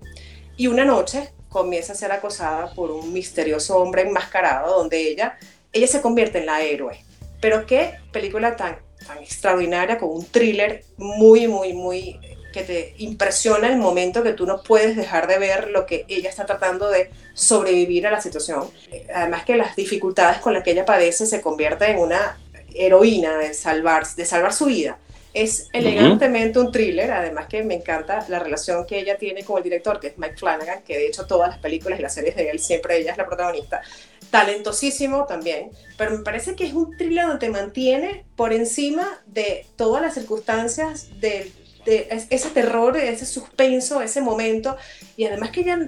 y 0.56 0.66
una 0.66 0.84
noche 0.84 1.30
comienza 1.48 1.92
a 1.92 1.96
ser 1.96 2.10
acosada 2.10 2.74
por 2.74 2.90
un 2.90 3.12
misterioso 3.12 3.76
hombre 3.78 4.02
enmascarado 4.02 4.78
donde 4.78 5.08
ella, 5.08 5.38
ella 5.72 5.86
se 5.86 6.02
convierte 6.02 6.38
en 6.38 6.46
la 6.46 6.62
héroe. 6.62 7.04
Pero 7.40 7.64
qué 7.64 7.94
película 8.12 8.56
tan, 8.56 8.78
tan 9.06 9.18
extraordinaria, 9.18 9.98
con 9.98 10.10
un 10.10 10.26
thriller 10.26 10.84
muy, 10.96 11.46
muy, 11.46 11.72
muy 11.74 12.18
que 12.52 12.62
te 12.62 12.94
impresiona 12.98 13.68
el 13.68 13.76
momento 13.76 14.22
que 14.22 14.32
tú 14.32 14.46
no 14.46 14.62
puedes 14.62 14.96
dejar 14.96 15.26
de 15.26 15.38
ver 15.38 15.68
lo 15.70 15.86
que 15.86 16.04
ella 16.08 16.30
está 16.30 16.46
tratando 16.46 16.88
de 16.88 17.10
sobrevivir 17.34 18.06
a 18.06 18.10
la 18.10 18.20
situación. 18.20 18.68
Además 19.14 19.44
que 19.44 19.56
las 19.56 19.76
dificultades 19.76 20.38
con 20.38 20.54
las 20.54 20.64
que 20.64 20.72
ella 20.72 20.84
padece 20.84 21.26
se 21.26 21.40
convierte 21.40 21.90
en 21.90 21.98
una 21.98 22.38
heroína 22.74 23.36
de 23.36 23.54
salvar, 23.54 24.06
de 24.06 24.24
salvar 24.24 24.52
su 24.52 24.66
vida. 24.66 24.98
Es 25.34 25.68
elegantemente 25.72 26.58
un 26.58 26.72
thriller, 26.72 27.10
además 27.10 27.46
que 27.46 27.62
me 27.62 27.74
encanta 27.74 28.24
la 28.28 28.38
relación 28.38 28.86
que 28.86 28.98
ella 28.98 29.16
tiene 29.18 29.44
con 29.44 29.58
el 29.58 29.62
director, 29.62 30.00
que 30.00 30.08
es 30.08 30.18
Mike 30.18 30.36
Flanagan, 30.36 30.82
que 30.82 30.96
de 30.96 31.06
hecho 31.06 31.26
todas 31.26 31.50
las 31.50 31.58
películas 31.58 31.98
y 31.98 32.02
las 32.02 32.14
series 32.14 32.34
de 32.34 32.50
él, 32.50 32.58
siempre 32.58 32.96
ella 32.98 33.12
es 33.12 33.18
la 33.18 33.26
protagonista. 33.26 33.82
Talentosísimo 34.30 35.26
también, 35.26 35.70
pero 35.96 36.10
me 36.10 36.18
parece 36.18 36.54
que 36.54 36.64
es 36.64 36.72
un 36.72 36.96
thriller 36.96 37.26
donde 37.26 37.46
te 37.46 37.50
mantiene 37.50 38.24
por 38.36 38.52
encima 38.52 39.22
de 39.26 39.66
todas 39.76 40.02
las 40.02 40.14
circunstancias 40.14 41.08
del 41.20 41.52
ese 41.88 42.50
terror, 42.50 42.96
ese 42.96 43.26
suspenso, 43.26 44.00
ese 44.00 44.20
momento, 44.20 44.76
y 45.16 45.24
además 45.24 45.50
que 45.50 45.60
ella 45.60 45.78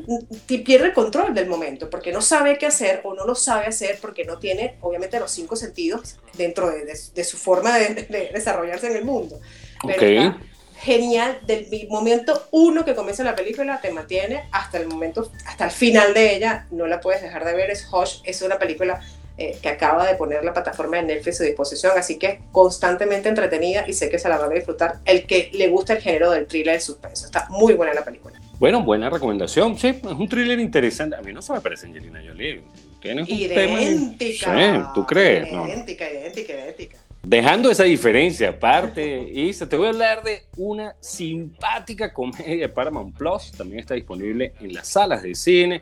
pierde 0.46 0.86
el 0.86 0.92
control 0.92 1.34
del 1.34 1.48
momento, 1.48 1.90
porque 1.90 2.12
no 2.12 2.22
sabe 2.22 2.58
qué 2.58 2.66
hacer 2.66 3.00
o 3.04 3.14
no 3.14 3.26
lo 3.26 3.34
sabe 3.34 3.66
hacer 3.66 3.98
porque 4.00 4.24
no 4.24 4.38
tiene, 4.38 4.76
obviamente, 4.80 5.20
los 5.20 5.30
cinco 5.30 5.56
sentidos 5.56 6.16
dentro 6.36 6.70
de, 6.70 7.24
su 7.24 7.36
forma 7.36 7.78
de, 7.78 8.30
desarrollarse 8.32 8.88
en 8.88 8.96
el 8.96 9.04
mundo. 9.04 9.40
Pero 9.86 10.36
genial, 10.80 11.40
del 11.46 11.68
momento 11.90 12.48
uno 12.52 12.84
que 12.86 12.94
comienza 12.94 13.22
la 13.22 13.36
película, 13.36 13.80
te 13.82 13.90
mantiene 13.90 14.48
hasta 14.50 14.78
el 14.78 14.86
momento, 14.86 15.30
hasta 15.46 15.66
el 15.66 15.70
final 15.70 16.14
de 16.14 16.34
ella, 16.34 16.66
no 16.70 16.86
la 16.86 17.00
puedes 17.00 17.20
dejar 17.20 17.44
de 17.44 17.52
ver, 17.54 17.70
es 17.70 17.86
Hush, 17.92 18.20
es 18.24 18.40
una 18.40 18.58
película 18.58 19.00
eh, 19.42 19.56
que 19.62 19.70
acaba 19.70 20.06
de 20.06 20.16
poner 20.16 20.44
la 20.44 20.52
plataforma 20.52 20.98
de 20.98 21.04
Netflix 21.04 21.36
a 21.36 21.38
su 21.38 21.44
disposición, 21.44 21.92
así 21.96 22.18
que 22.18 22.40
constantemente 22.52 23.26
entretenida 23.26 23.86
y 23.88 23.94
sé 23.94 24.10
que 24.10 24.18
se 24.18 24.28
la 24.28 24.36
van 24.36 24.50
a 24.50 24.54
disfrutar 24.54 24.98
el 25.06 25.24
que 25.24 25.48
le 25.54 25.68
gusta 25.68 25.94
el 25.94 26.02
género 26.02 26.30
del 26.30 26.46
thriller 26.46 26.74
de 26.74 26.80
suspenso. 26.80 27.24
Está 27.24 27.46
muy 27.48 27.72
buena 27.72 27.94
la 27.94 28.04
película. 28.04 28.38
Bueno, 28.58 28.82
buena 28.82 29.08
recomendación. 29.08 29.78
Sí, 29.78 29.88
es 29.88 30.04
un 30.04 30.28
thriller 30.28 30.60
interesante. 30.60 31.16
A 31.16 31.22
mí 31.22 31.32
no 31.32 31.40
se 31.40 31.54
me 31.54 31.62
parece 31.62 31.86
Angelina 31.86 32.20
Jolie. 32.22 32.60
Tienes 33.00 33.26
un 33.26 33.34
idéntica. 33.34 34.54
Sí, 34.54 34.82
¿tú 34.94 35.06
crees? 35.06 35.48
Idéntica, 35.50 36.10
idéntica, 36.10 36.52
idéntica. 36.52 36.98
Dejando 37.22 37.70
esa 37.70 37.84
diferencia 37.84 38.50
aparte, 38.50 39.26
Isa, 39.32 39.66
te 39.66 39.78
voy 39.78 39.86
a 39.86 39.88
hablar 39.88 40.22
de 40.22 40.42
una 40.58 40.94
simpática 41.00 42.12
comedia 42.12 42.56
de 42.56 42.68
Paramount 42.68 43.16
Plus. 43.16 43.52
También 43.52 43.80
está 43.80 43.94
disponible 43.94 44.52
en 44.60 44.74
las 44.74 44.86
salas 44.86 45.22
de 45.22 45.34
cine. 45.34 45.80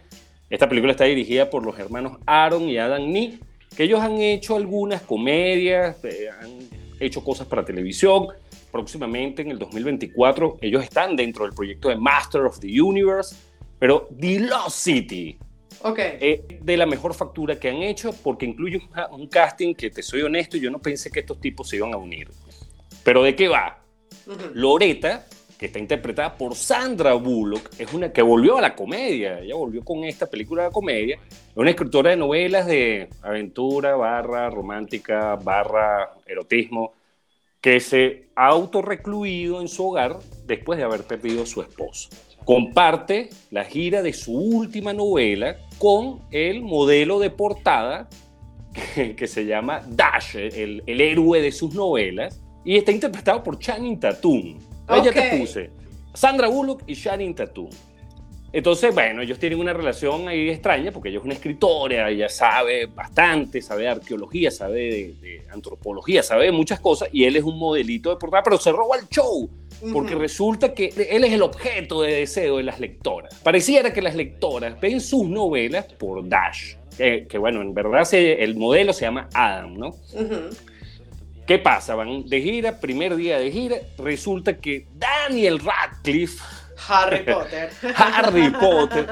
Esta 0.49 0.69
película 0.69 0.93
está 0.93 1.07
dirigida 1.07 1.51
por 1.51 1.67
los 1.67 1.77
hermanos 1.77 2.19
Aaron 2.25 2.69
y 2.69 2.79
Adam 2.79 3.11
Nee 3.11 3.41
que 3.79 3.85
ellos 3.85 4.01
han 4.01 4.21
hecho 4.21 4.57
algunas 4.57 5.03
comedias, 5.03 6.03
eh, 6.03 6.29
han 6.29 6.69
hecho 6.99 7.23
cosas 7.23 7.47
para 7.47 7.65
televisión. 7.65 8.27
Próximamente, 8.73 9.43
en 9.43 9.53
el 9.53 9.59
2024, 9.61 10.59
ellos 10.61 10.83
están 10.83 11.15
dentro 11.15 11.45
del 11.45 11.55
proyecto 11.55 11.89
de 11.89 11.95
Master 11.95 12.41
of 12.41 12.59
the 12.59 12.83
Universe, 12.83 13.37
pero 13.79 14.09
The 14.19 14.41
Lost 14.41 14.79
City. 14.79 15.39
Okay. 15.81 16.19
Eh, 16.21 16.59
de 16.61 16.77
la 16.77 16.87
mejor 16.87 17.15
factura 17.15 17.61
que 17.61 17.69
han 17.69 17.77
hecho 17.77 18.13
porque 18.25 18.47
incluye 18.47 18.83
un, 19.13 19.29
casting 19.29 19.77
que, 19.77 19.91
te 19.91 20.03
soy 20.03 20.23
honesto, 20.23 20.57
yo 20.57 20.73
no 20.73 20.81
pensé 20.81 21.09
que 21.09 21.21
estos 21.21 21.41
tipos 21.41 21.69
se 21.69 21.77
iban 21.77 21.95
a 21.95 21.99
unir. 21.99 22.29
Pero 23.05 23.23
¿de 23.23 23.37
qué 23.37 23.47
va? 23.47 23.79
Loreta 24.55 25.25
que 25.59 25.67
está 25.67 25.81
interpretada 25.81 26.37
por 26.37 26.55
Sandra 26.55 27.15
Bullock, 27.15 27.71
es 27.79 27.93
una 27.93 28.13
que 28.13 28.23
volvió 28.23 28.59
a 28.59 28.61
la 28.61 28.77
comedia, 28.77 29.41
ella 29.41 29.57
volvió 29.57 29.85
con 29.85 30.05
esta 30.05 30.27
película 30.27 30.65
de 30.65 30.71
comedia, 30.71 31.19
una 31.57 31.71
escritora 31.71 32.11
de 32.11 32.17
novelas 32.17 32.67
de 32.67 33.09
aventura, 33.23 33.97
barra 33.97 34.49
romántica, 34.51 35.35
barra 35.35 36.13
erotismo, 36.27 36.93
que 37.61 37.81
se 37.81 38.29
ha 38.37 38.47
autorrecluido 38.47 39.61
en 39.61 39.67
su 39.67 39.89
hogar 39.89 40.21
después 40.47 40.79
de 40.79 40.85
haber 40.85 41.03
perdido 41.03 41.43
a 41.43 41.47
su 41.47 41.61
esposo. 41.61 42.09
Comparte 42.45 43.29
la 43.51 43.65
gira 43.65 44.01
de 44.01 44.13
su 44.13 44.33
última 44.33 44.93
novela 44.93 45.57
con 45.79 46.21
el 46.31 46.63
modelo 46.63 47.19
de 47.19 47.31
portada 47.31 48.09
que, 48.95 49.27
se 49.27 49.45
llama 49.45 49.83
Dash, 49.89 50.37
el, 50.37 50.85
el 50.87 51.01
héroe 51.01 51.43
de 51.43 51.51
sus 51.51 51.75
novelas, 51.75 52.41
y 52.65 52.77
está 52.77 52.93
interpretado 52.93 53.43
por 53.43 53.59
Channing 53.59 53.99
Tatum 53.99 54.68
Ahí 54.89 55.03
ya 55.05 55.13
te 55.13 55.39
puse. 55.39 55.71
Sandra 56.15 56.49
Bullock 56.49 56.83
y 56.87 56.95
Shannon 56.95 57.35
Tatum. 57.35 57.71
Entonces, 58.51 58.95
bueno, 58.95 59.21
ellos 59.21 59.39
tienen 59.39 59.59
una 59.59 59.75
relación 59.75 60.27
ahí 60.27 60.49
extraña 60.49 60.91
porque 60.91 61.11
ella 61.11 61.19
es 61.19 61.25
una 61.25 61.35
escritora, 61.35 62.09
ella 62.09 62.31
sabe 62.31 62.87
bastante, 62.87 63.61
sabe 63.61 63.83
de 63.83 63.89
arqueología, 63.89 64.51
sabe 64.51 65.15
de, 65.21 65.43
antropología, 65.53 66.23
sabe 66.23 66.47
de 66.47 66.53
muchas 66.53 66.81
cosas 66.81 67.11
y 67.13 67.25
él 67.25 67.37
es 67.37 67.45
un 67.45 67.59
modelito 67.59 68.09
de 68.09 68.17
portada, 68.17 68.43
pero 68.43 68.57
se 68.57 68.73
roba 68.73 68.97
el 68.97 69.07
show 69.09 69.51
porque 69.93 70.15
resulta 70.15 70.73
que 70.73 70.93
él 71.11 71.25
es 71.25 71.33
el 71.33 71.43
objeto 71.43 72.03
de 72.03 72.15
deseo 72.15 72.57
de 72.57 72.63
las 72.65 72.81
lectoras. 72.81 73.35
Pareciera 73.43 73.93
que 73.93 74.03
las 74.03 74.17
lectoras 74.17 74.81
ven 74.81 75.01
sus 75.01 75.29
novelas 75.29 75.85
por 75.85 76.27
Dash, 76.27 76.75
que, 76.97 77.39
bueno, 77.39 77.61
en 77.61 77.75
verdad 77.75 78.09
el 78.13 78.57
modelo 78.57 78.93
se 78.93 79.05
llama 79.05 79.29
Adam, 79.35 79.79
¿no? 79.79 79.95
¿Qué 81.49 81.59
pasa? 81.59 81.95
Van 81.95 82.27
de 82.27 82.43
gira, 82.43 82.79
primer 82.79 83.17
día 83.17 83.39
de 83.39 83.51
gira, 83.51 83.77
resulta 83.97 84.59
que 84.59 84.87
Daniel 84.93 85.59
Radcliffe, 85.59 86.45
Harry 86.87 87.23
Potter, 87.23 87.71
Harry 87.97 88.51
Potter, 88.51 89.09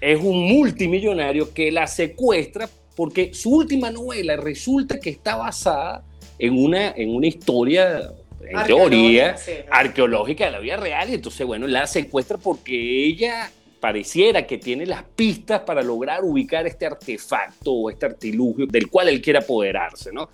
es 0.00 0.20
un 0.20 0.46
multimillonario 0.46 1.52
que 1.52 1.72
la 1.72 1.88
secuestra 1.88 2.70
porque 2.94 3.34
su 3.34 3.50
última 3.50 3.90
novela 3.90 4.36
resulta 4.36 5.00
que 5.00 5.10
está 5.10 5.34
basada 5.34 6.04
en 6.38 6.56
una, 6.56 6.92
en 6.92 7.12
una 7.12 7.26
historia 7.26 8.12
en 8.40 8.64
teoría 8.64 9.34
arqueológica 9.68 10.44
de 10.44 10.52
la 10.52 10.60
vida 10.60 10.76
real. 10.76 11.10
Y 11.10 11.14
entonces 11.14 11.44
bueno 11.44 11.66
la 11.66 11.88
secuestra 11.88 12.38
porque 12.38 13.04
ella 13.04 13.50
pareciera 13.80 14.46
que 14.46 14.58
tiene 14.58 14.86
las 14.86 15.02
pistas 15.02 15.60
para 15.60 15.82
lograr 15.82 16.24
ubicar 16.24 16.66
este 16.66 16.86
artefacto 16.86 17.72
o 17.72 17.90
este 17.90 18.06
artilugio 18.06 18.66
del 18.66 18.88
cual 18.88 19.08
él 19.08 19.20
quiere 19.20 19.38
apoderarse, 19.38 20.12
¿no? 20.12 20.30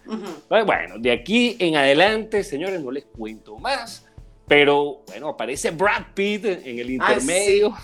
Bueno, 0.48 0.98
de 0.98 1.12
aquí 1.12 1.56
en 1.58 1.76
adelante, 1.76 2.42
señores, 2.42 2.80
no 2.80 2.90
les 2.90 3.04
cuento 3.04 3.58
más. 3.58 4.06
Pero 4.46 5.02
bueno, 5.06 5.28
aparece 5.30 5.70
Brad 5.70 6.02
Pitt 6.14 6.44
en 6.44 6.78
el 6.78 6.90
intermedio. 6.90 7.74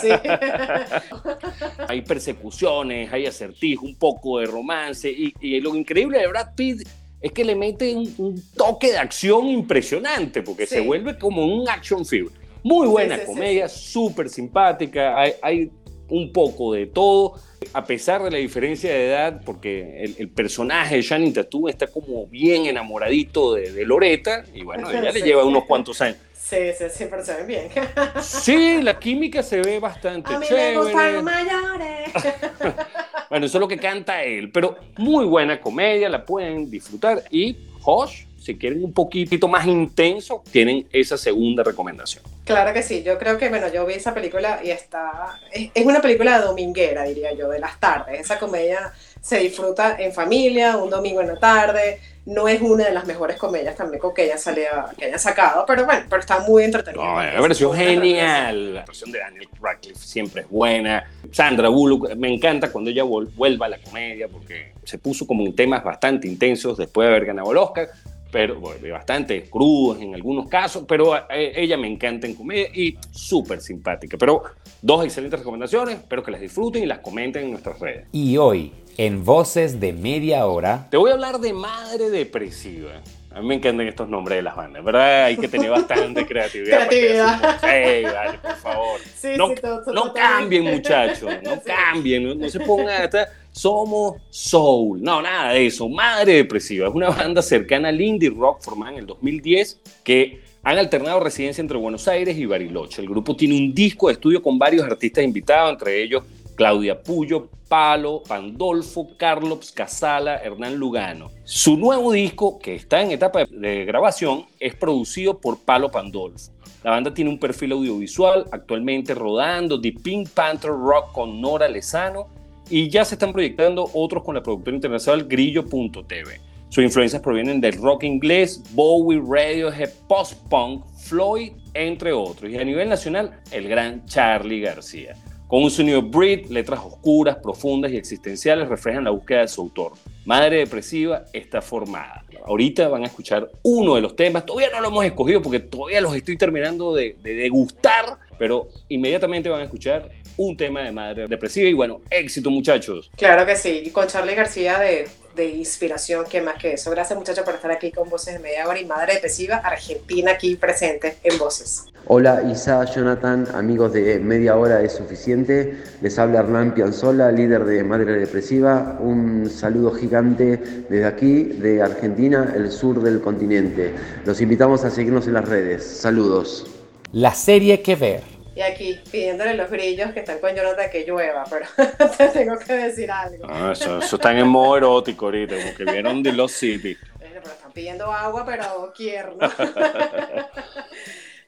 sí. 0.00 0.08
hay 1.88 2.02
persecuciones, 2.02 3.12
hay 3.12 3.26
acertijos, 3.26 3.88
un 3.88 3.94
poco 3.96 4.40
de 4.40 4.46
romance. 4.46 5.08
Y, 5.10 5.60
lo 5.60 5.76
increíble 5.76 6.18
de 6.18 6.26
Brad 6.26 6.54
Pitt 6.56 6.88
es 7.20 7.30
que 7.30 7.44
le 7.44 7.54
mete 7.54 7.94
un, 7.94 8.42
toque 8.56 8.90
de 8.90 8.98
acción 8.98 9.46
impresionante, 9.46 10.42
porque 10.42 10.66
se 10.66 10.80
vuelve 10.80 11.16
como 11.16 11.46
un 11.46 11.68
action 11.68 12.04
film. 12.04 12.30
Muy 12.62 12.86
buena 12.86 13.22
comedia, 13.24 13.68
súper 13.68 14.28
simpática, 14.28 15.20
hay, 15.42 15.70
un 16.08 16.32
poco 16.32 16.74
de 16.74 16.86
todo, 16.86 17.34
a 17.72 17.84
pesar 17.84 18.22
de 18.22 18.30
la 18.30 18.38
diferencia 18.38 18.92
de 18.92 19.06
edad, 19.06 19.40
porque 19.44 20.14
el, 20.18 20.28
personaje 20.28 20.96
de 20.96 21.02
Shannon 21.02 21.32
Tatum 21.32 21.68
está 21.68 21.86
como 21.86 22.26
bien 22.26 22.66
enamoradito 22.66 23.54
de, 23.54 23.84
Loreta, 23.84 24.44
y 24.52 24.62
bueno, 24.62 24.90
ella 24.90 25.10
le 25.10 25.22
lleva 25.22 25.44
unos 25.44 25.64
cuantos 25.64 26.00
años. 26.02 26.18
Sí, 26.52 26.58
sí, 26.76 26.84
siempre 26.90 27.24
se 27.24 27.34
ven 27.34 27.46
bien. 27.46 27.68
Sí, 28.20 28.82
la 28.82 28.98
química 28.98 29.42
se 29.42 29.62
ve 29.62 29.78
bastante 29.78 30.34
a 30.34 30.38
mí 30.38 30.46
chévere. 30.46 30.76
Me 30.76 30.82
gustan 30.82 31.24
mayores. 31.24 32.12
bueno, 33.30 33.46
eso 33.46 33.56
es 33.56 33.60
lo 33.60 33.68
que 33.68 33.78
canta 33.78 34.22
él, 34.22 34.50
pero 34.52 34.76
muy 34.98 35.24
buena 35.24 35.58
comedia, 35.58 36.10
la 36.10 36.26
pueden 36.26 36.70
disfrutar. 36.70 37.24
Y 37.30 37.56
Josh, 37.80 38.24
si 38.42 38.58
quieren 38.58 38.84
un 38.84 38.92
poquitito 38.92 39.46
más 39.46 39.66
intenso, 39.66 40.42
tienen 40.50 40.88
esa 40.92 41.16
segunda 41.16 41.62
recomendación. 41.62 42.24
Claro 42.44 42.72
que 42.72 42.82
sí, 42.82 43.04
yo 43.04 43.16
creo 43.18 43.38
que, 43.38 43.48
bueno, 43.48 43.68
yo 43.72 43.86
vi 43.86 43.94
esa 43.94 44.12
película 44.12 44.60
y 44.64 44.70
está, 44.70 45.38
es, 45.52 45.70
una 45.86 46.00
película 46.00 46.40
dominguera, 46.40 47.04
diría 47.04 47.32
yo, 47.34 47.48
de 47.48 47.60
las 47.60 47.78
tardes. 47.78 48.20
Esa 48.20 48.40
comedia 48.40 48.92
se 49.20 49.38
disfruta 49.38 49.96
en 49.96 50.12
familia, 50.12 50.76
un 50.76 50.90
domingo 50.90 51.20
en 51.20 51.28
la 51.28 51.38
tarde. 51.38 52.00
No 52.26 52.48
es 52.48 52.60
una 52.60 52.84
de 52.84 52.92
las 52.92 53.06
mejores 53.06 53.36
comedias 53.36 53.76
tampoco 53.76 54.12
que 54.12 54.24
ella 54.24 54.38
salía, 54.38 54.86
que 54.96 55.06
haya 55.06 55.18
sacado, 55.18 55.64
pero 55.66 55.84
bueno, 55.84 56.04
pero 56.08 56.20
está 56.20 56.40
muy 56.40 56.64
entretenida. 56.64 57.02
No, 57.02 57.22
la 57.22 57.40
versión 57.40 57.74
genial. 57.74 58.74
La 58.74 58.84
versión 58.84 59.10
de 59.10 59.18
Daniel 59.20 59.48
Radcliffe 59.60 59.98
siempre 59.98 60.42
es 60.42 60.48
buena. 60.48 61.04
Sandra 61.32 61.68
Bullock, 61.68 62.14
me 62.16 62.32
encanta 62.32 62.70
cuando 62.70 62.90
ella 62.90 63.04
vuelva 63.04 63.66
a 63.66 63.68
la 63.68 63.78
comedia 63.78 64.28
porque 64.28 64.72
se 64.84 64.98
puso 64.98 65.26
como 65.26 65.44
en 65.44 65.54
temas 65.54 65.82
bastante 65.82 66.28
intensos 66.28 66.76
después 66.76 67.06
de 67.06 67.14
haber 67.14 67.26
ganado 67.26 67.50
el 67.50 67.58
Oscar 67.58 67.88
pero 68.32 68.58
bastante 68.90 69.44
crudos 69.44 70.00
en 70.00 70.14
algunos 70.14 70.48
casos, 70.48 70.84
pero 70.88 71.14
eh, 71.28 71.52
ella 71.54 71.76
me 71.76 71.86
encanta 71.86 72.26
en 72.26 72.34
comedia 72.34 72.68
y 72.74 72.96
súper 73.10 73.60
simpática. 73.60 74.16
Pero 74.16 74.42
dos 74.80 75.04
excelentes 75.04 75.38
recomendaciones, 75.38 75.96
espero 75.96 76.22
que 76.22 76.30
las 76.30 76.40
disfruten 76.40 76.82
y 76.82 76.86
las 76.86 77.00
comenten 77.00 77.44
en 77.44 77.50
nuestras 77.50 77.78
redes. 77.78 78.06
Y 78.10 78.38
hoy, 78.38 78.72
en 78.96 79.22
Voces 79.22 79.78
de 79.78 79.92
Media 79.92 80.46
Hora, 80.46 80.88
te 80.90 80.96
voy 80.96 81.10
a 81.10 81.14
hablar 81.14 81.40
de 81.40 81.52
Madre 81.52 82.08
Depresiva. 82.08 83.02
A 83.34 83.40
mí 83.40 83.46
me 83.48 83.54
encantan 83.54 83.86
estos 83.88 84.08
nombres 84.08 84.36
de 84.38 84.42
las 84.42 84.54
bandas, 84.56 84.84
¿verdad? 84.84 85.24
Hay 85.24 85.36
que 85.36 85.48
tener 85.48 85.70
bastante 85.70 86.26
creatividad. 86.26 86.88
Creatividad. 86.88 87.60
Sí, 87.60 88.04
vale, 88.04 88.38
por 88.38 88.56
favor. 88.56 89.00
Sí, 89.16 89.28
no 89.36 89.48
sí, 89.48 89.54
todo- 89.60 89.82
todo- 89.84 89.94
no 89.94 90.02
todo- 90.02 90.14
cambien, 90.14 90.64
muchachos. 90.64 91.30
No 91.42 91.54
Sí. 91.54 91.60
cambien. 91.64 92.24
No, 92.24 92.34
no 92.34 92.48
se 92.48 92.60
pongan 92.60 93.02
hasta. 93.02 93.28
Somos 93.52 94.16
Soul. 94.30 95.02
No, 95.02 95.20
nada 95.22 95.52
de 95.52 95.66
eso. 95.66 95.88
Madre 95.88 96.34
Depresiva. 96.34 96.88
Es 96.88 96.94
una 96.94 97.10
banda 97.10 97.40
cercana 97.42 97.88
al 97.88 98.00
indie 98.00 98.30
rock 98.30 98.60
formada 98.62 98.92
en 98.92 98.98
el 98.98 99.06
2010 99.06 99.80
que 100.02 100.40
han 100.64 100.78
alternado 100.78 101.20
residencia 101.20 101.60
entre 101.60 101.76
Buenos 101.76 102.06
Aires 102.08 102.36
y 102.36 102.46
Bariloche. 102.46 103.02
El 103.02 103.08
grupo 103.08 103.34
tiene 103.36 103.56
un 103.56 103.74
disco 103.74 104.06
de 104.08 104.14
estudio 104.14 104.42
con 104.42 104.58
varios 104.58 104.84
artistas 104.84 105.22
invitados, 105.24 105.72
entre 105.72 106.02
ellos 106.02 106.22
Claudia 106.62 107.02
Puyo, 107.02 107.48
Palo, 107.68 108.22
Pandolfo, 108.22 109.16
Carlos 109.16 109.72
Casala, 109.72 110.36
Hernán 110.36 110.76
Lugano. 110.76 111.32
Su 111.42 111.76
nuevo 111.76 112.12
disco, 112.12 112.60
que 112.60 112.76
está 112.76 113.02
en 113.02 113.10
etapa 113.10 113.46
de 113.50 113.84
grabación, 113.84 114.46
es 114.60 114.76
producido 114.76 115.40
por 115.40 115.58
Palo 115.64 115.90
Pandolfo. 115.90 116.52
La 116.84 116.92
banda 116.92 117.12
tiene 117.12 117.32
un 117.32 117.40
perfil 117.40 117.72
audiovisual, 117.72 118.46
actualmente 118.52 119.12
rodando 119.12 119.80
The 119.80 119.92
Pink 120.04 120.28
Panther 120.28 120.70
Rock 120.70 121.10
con 121.10 121.40
Nora 121.40 121.66
Lezano 121.66 122.28
y 122.70 122.88
ya 122.88 123.04
se 123.04 123.16
están 123.16 123.32
proyectando 123.32 123.90
otros 123.92 124.22
con 124.22 124.36
la 124.36 124.42
productora 124.44 124.76
internacional 124.76 125.24
Grillo.tv. 125.24 126.40
Sus 126.68 126.84
influencias 126.84 127.20
provienen 127.20 127.60
del 127.60 127.72
rock 127.72 128.04
inglés, 128.04 128.62
Bowie, 128.70 129.20
Radiohead, 129.20 129.90
post-punk, 130.06 130.84
Floyd, 130.96 131.54
entre 131.74 132.12
otros. 132.12 132.52
Y 132.52 132.56
a 132.56 132.64
nivel 132.64 132.88
nacional, 132.88 133.40
el 133.50 133.68
gran 133.68 134.06
Charlie 134.06 134.60
García. 134.60 135.16
Con 135.52 135.64
un 135.64 135.70
sonido 135.70 136.00
Brit, 136.00 136.48
letras 136.48 136.80
oscuras, 136.82 137.36
profundas 137.36 137.92
y 137.92 137.98
existenciales 137.98 138.70
reflejan 138.70 139.04
la 139.04 139.10
búsqueda 139.10 139.42
de 139.42 139.48
su 139.48 139.60
autor. 139.60 139.92
Madre 140.24 140.56
Depresiva 140.56 141.26
está 141.30 141.60
formada. 141.60 142.24
Ahorita 142.46 142.88
van 142.88 143.02
a 143.02 143.08
escuchar 143.08 143.50
uno 143.60 143.96
de 143.96 144.00
los 144.00 144.16
temas. 144.16 144.46
Todavía 144.46 144.70
no 144.70 144.80
lo 144.80 144.88
hemos 144.88 145.04
escogido 145.04 145.42
porque 145.42 145.60
todavía 145.60 146.00
los 146.00 146.16
estoy 146.16 146.38
terminando 146.38 146.94
de, 146.94 147.18
de 147.22 147.34
degustar, 147.34 148.16
pero 148.38 148.70
inmediatamente 148.88 149.50
van 149.50 149.60
a 149.60 149.64
escuchar 149.64 150.10
un 150.38 150.56
tema 150.56 150.84
de 150.84 150.92
Madre 150.92 151.28
Depresiva. 151.28 151.68
Y 151.68 151.74
bueno, 151.74 152.00
éxito 152.08 152.50
muchachos. 152.50 153.10
Claro 153.14 153.44
que 153.44 153.54
sí, 153.54 153.82
y 153.84 153.90
con 153.90 154.06
Charlie 154.06 154.34
García 154.34 154.78
de, 154.78 155.06
de 155.34 155.48
inspiración, 155.48 156.24
que 156.28 156.40
más 156.40 156.56
que 156.60 156.74
eso. 156.74 156.90
Gracias 156.90 157.18
muchachos 157.18 157.44
por 157.44 157.54
estar 157.54 157.70
aquí 157.70 157.90
con 157.90 158.08
Voces 158.08 158.34
de 158.34 158.40
Media 158.40 158.68
Hora 158.68 158.78
y 158.78 158.84
Madre 158.84 159.14
Depresiva, 159.14 159.56
Argentina 159.56 160.32
aquí 160.32 160.56
presente 160.56 161.16
en 161.22 161.38
Voces. 161.38 161.86
Hola 162.06 162.42
Isa, 162.50 162.84
Jonathan, 162.84 163.46
amigos 163.54 163.92
de 163.92 164.18
Media 164.18 164.56
Hora 164.56 164.82
es 164.82 164.92
Suficiente. 164.92 165.78
Les 166.00 166.18
habla 166.18 166.40
Hernán 166.40 166.74
Pianzola, 166.74 167.30
líder 167.30 167.64
de 167.64 167.84
Madre 167.84 168.12
Depresiva. 168.18 168.98
Un 169.00 169.48
saludo 169.48 169.92
gigante 169.92 170.56
desde 170.88 171.04
aquí, 171.04 171.44
de 171.44 171.80
Argentina, 171.80 172.52
el 172.56 172.70
sur 172.70 173.02
del 173.02 173.20
continente. 173.20 173.94
Los 174.24 174.40
invitamos 174.40 174.84
a 174.84 174.90
seguirnos 174.90 175.26
en 175.28 175.34
las 175.34 175.48
redes. 175.48 175.84
Saludos. 175.84 176.66
La 177.12 177.34
serie 177.34 177.82
que 177.82 177.94
ver. 177.94 178.41
Y 178.54 178.60
aquí 178.60 179.00
pidiéndole 179.10 179.54
los 179.54 179.70
grillos 179.70 180.12
que 180.12 180.20
están 180.20 180.38
con 180.38 180.54
Jonathan 180.54 180.90
que 180.90 181.04
llueva, 181.04 181.44
pero 181.48 181.66
te 182.18 182.28
tengo 182.28 182.58
que 182.58 182.72
decir 182.74 183.10
algo. 183.10 183.46
Ah, 183.48 183.70
eso, 183.72 183.98
eso 183.98 184.16
están 184.16 184.36
en 184.36 184.48
modo 184.48 184.76
erótico 184.76 185.26
ahorita, 185.26 185.56
como 185.56 185.74
que 185.74 185.84
vieron 185.84 186.22
The 186.22 186.32
Lost 186.32 186.56
City. 186.56 186.96
Bueno, 187.18 187.40
pero 187.42 187.54
están 187.54 187.72
pidiendo 187.72 188.12
agua, 188.12 188.44
pero 188.44 188.92
quiero, 188.94 189.36
¿no? 189.40 189.48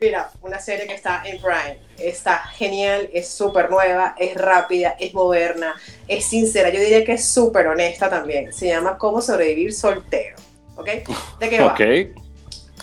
Mira, 0.00 0.30
una 0.42 0.58
serie 0.58 0.86
que 0.86 0.94
está 0.94 1.22
en 1.24 1.40
Prime. 1.40 1.78
Está 1.98 2.38
genial, 2.38 3.08
es 3.12 3.28
súper 3.28 3.70
nueva, 3.70 4.14
es 4.18 4.34
rápida, 4.34 4.96
es 4.98 5.14
moderna, 5.14 5.74
es 6.08 6.24
sincera. 6.24 6.70
Yo 6.70 6.80
diría 6.80 7.04
que 7.04 7.12
es 7.12 7.24
súper 7.24 7.66
honesta 7.68 8.10
también. 8.10 8.52
Se 8.52 8.66
llama 8.66 8.98
Cómo 8.98 9.20
sobrevivir 9.20 9.72
soltero. 9.72 10.36
¿Ok? 10.76 10.88
¿De 11.38 11.48
qué 11.48 11.60
va? 11.60 11.72
Ok. 11.72 12.23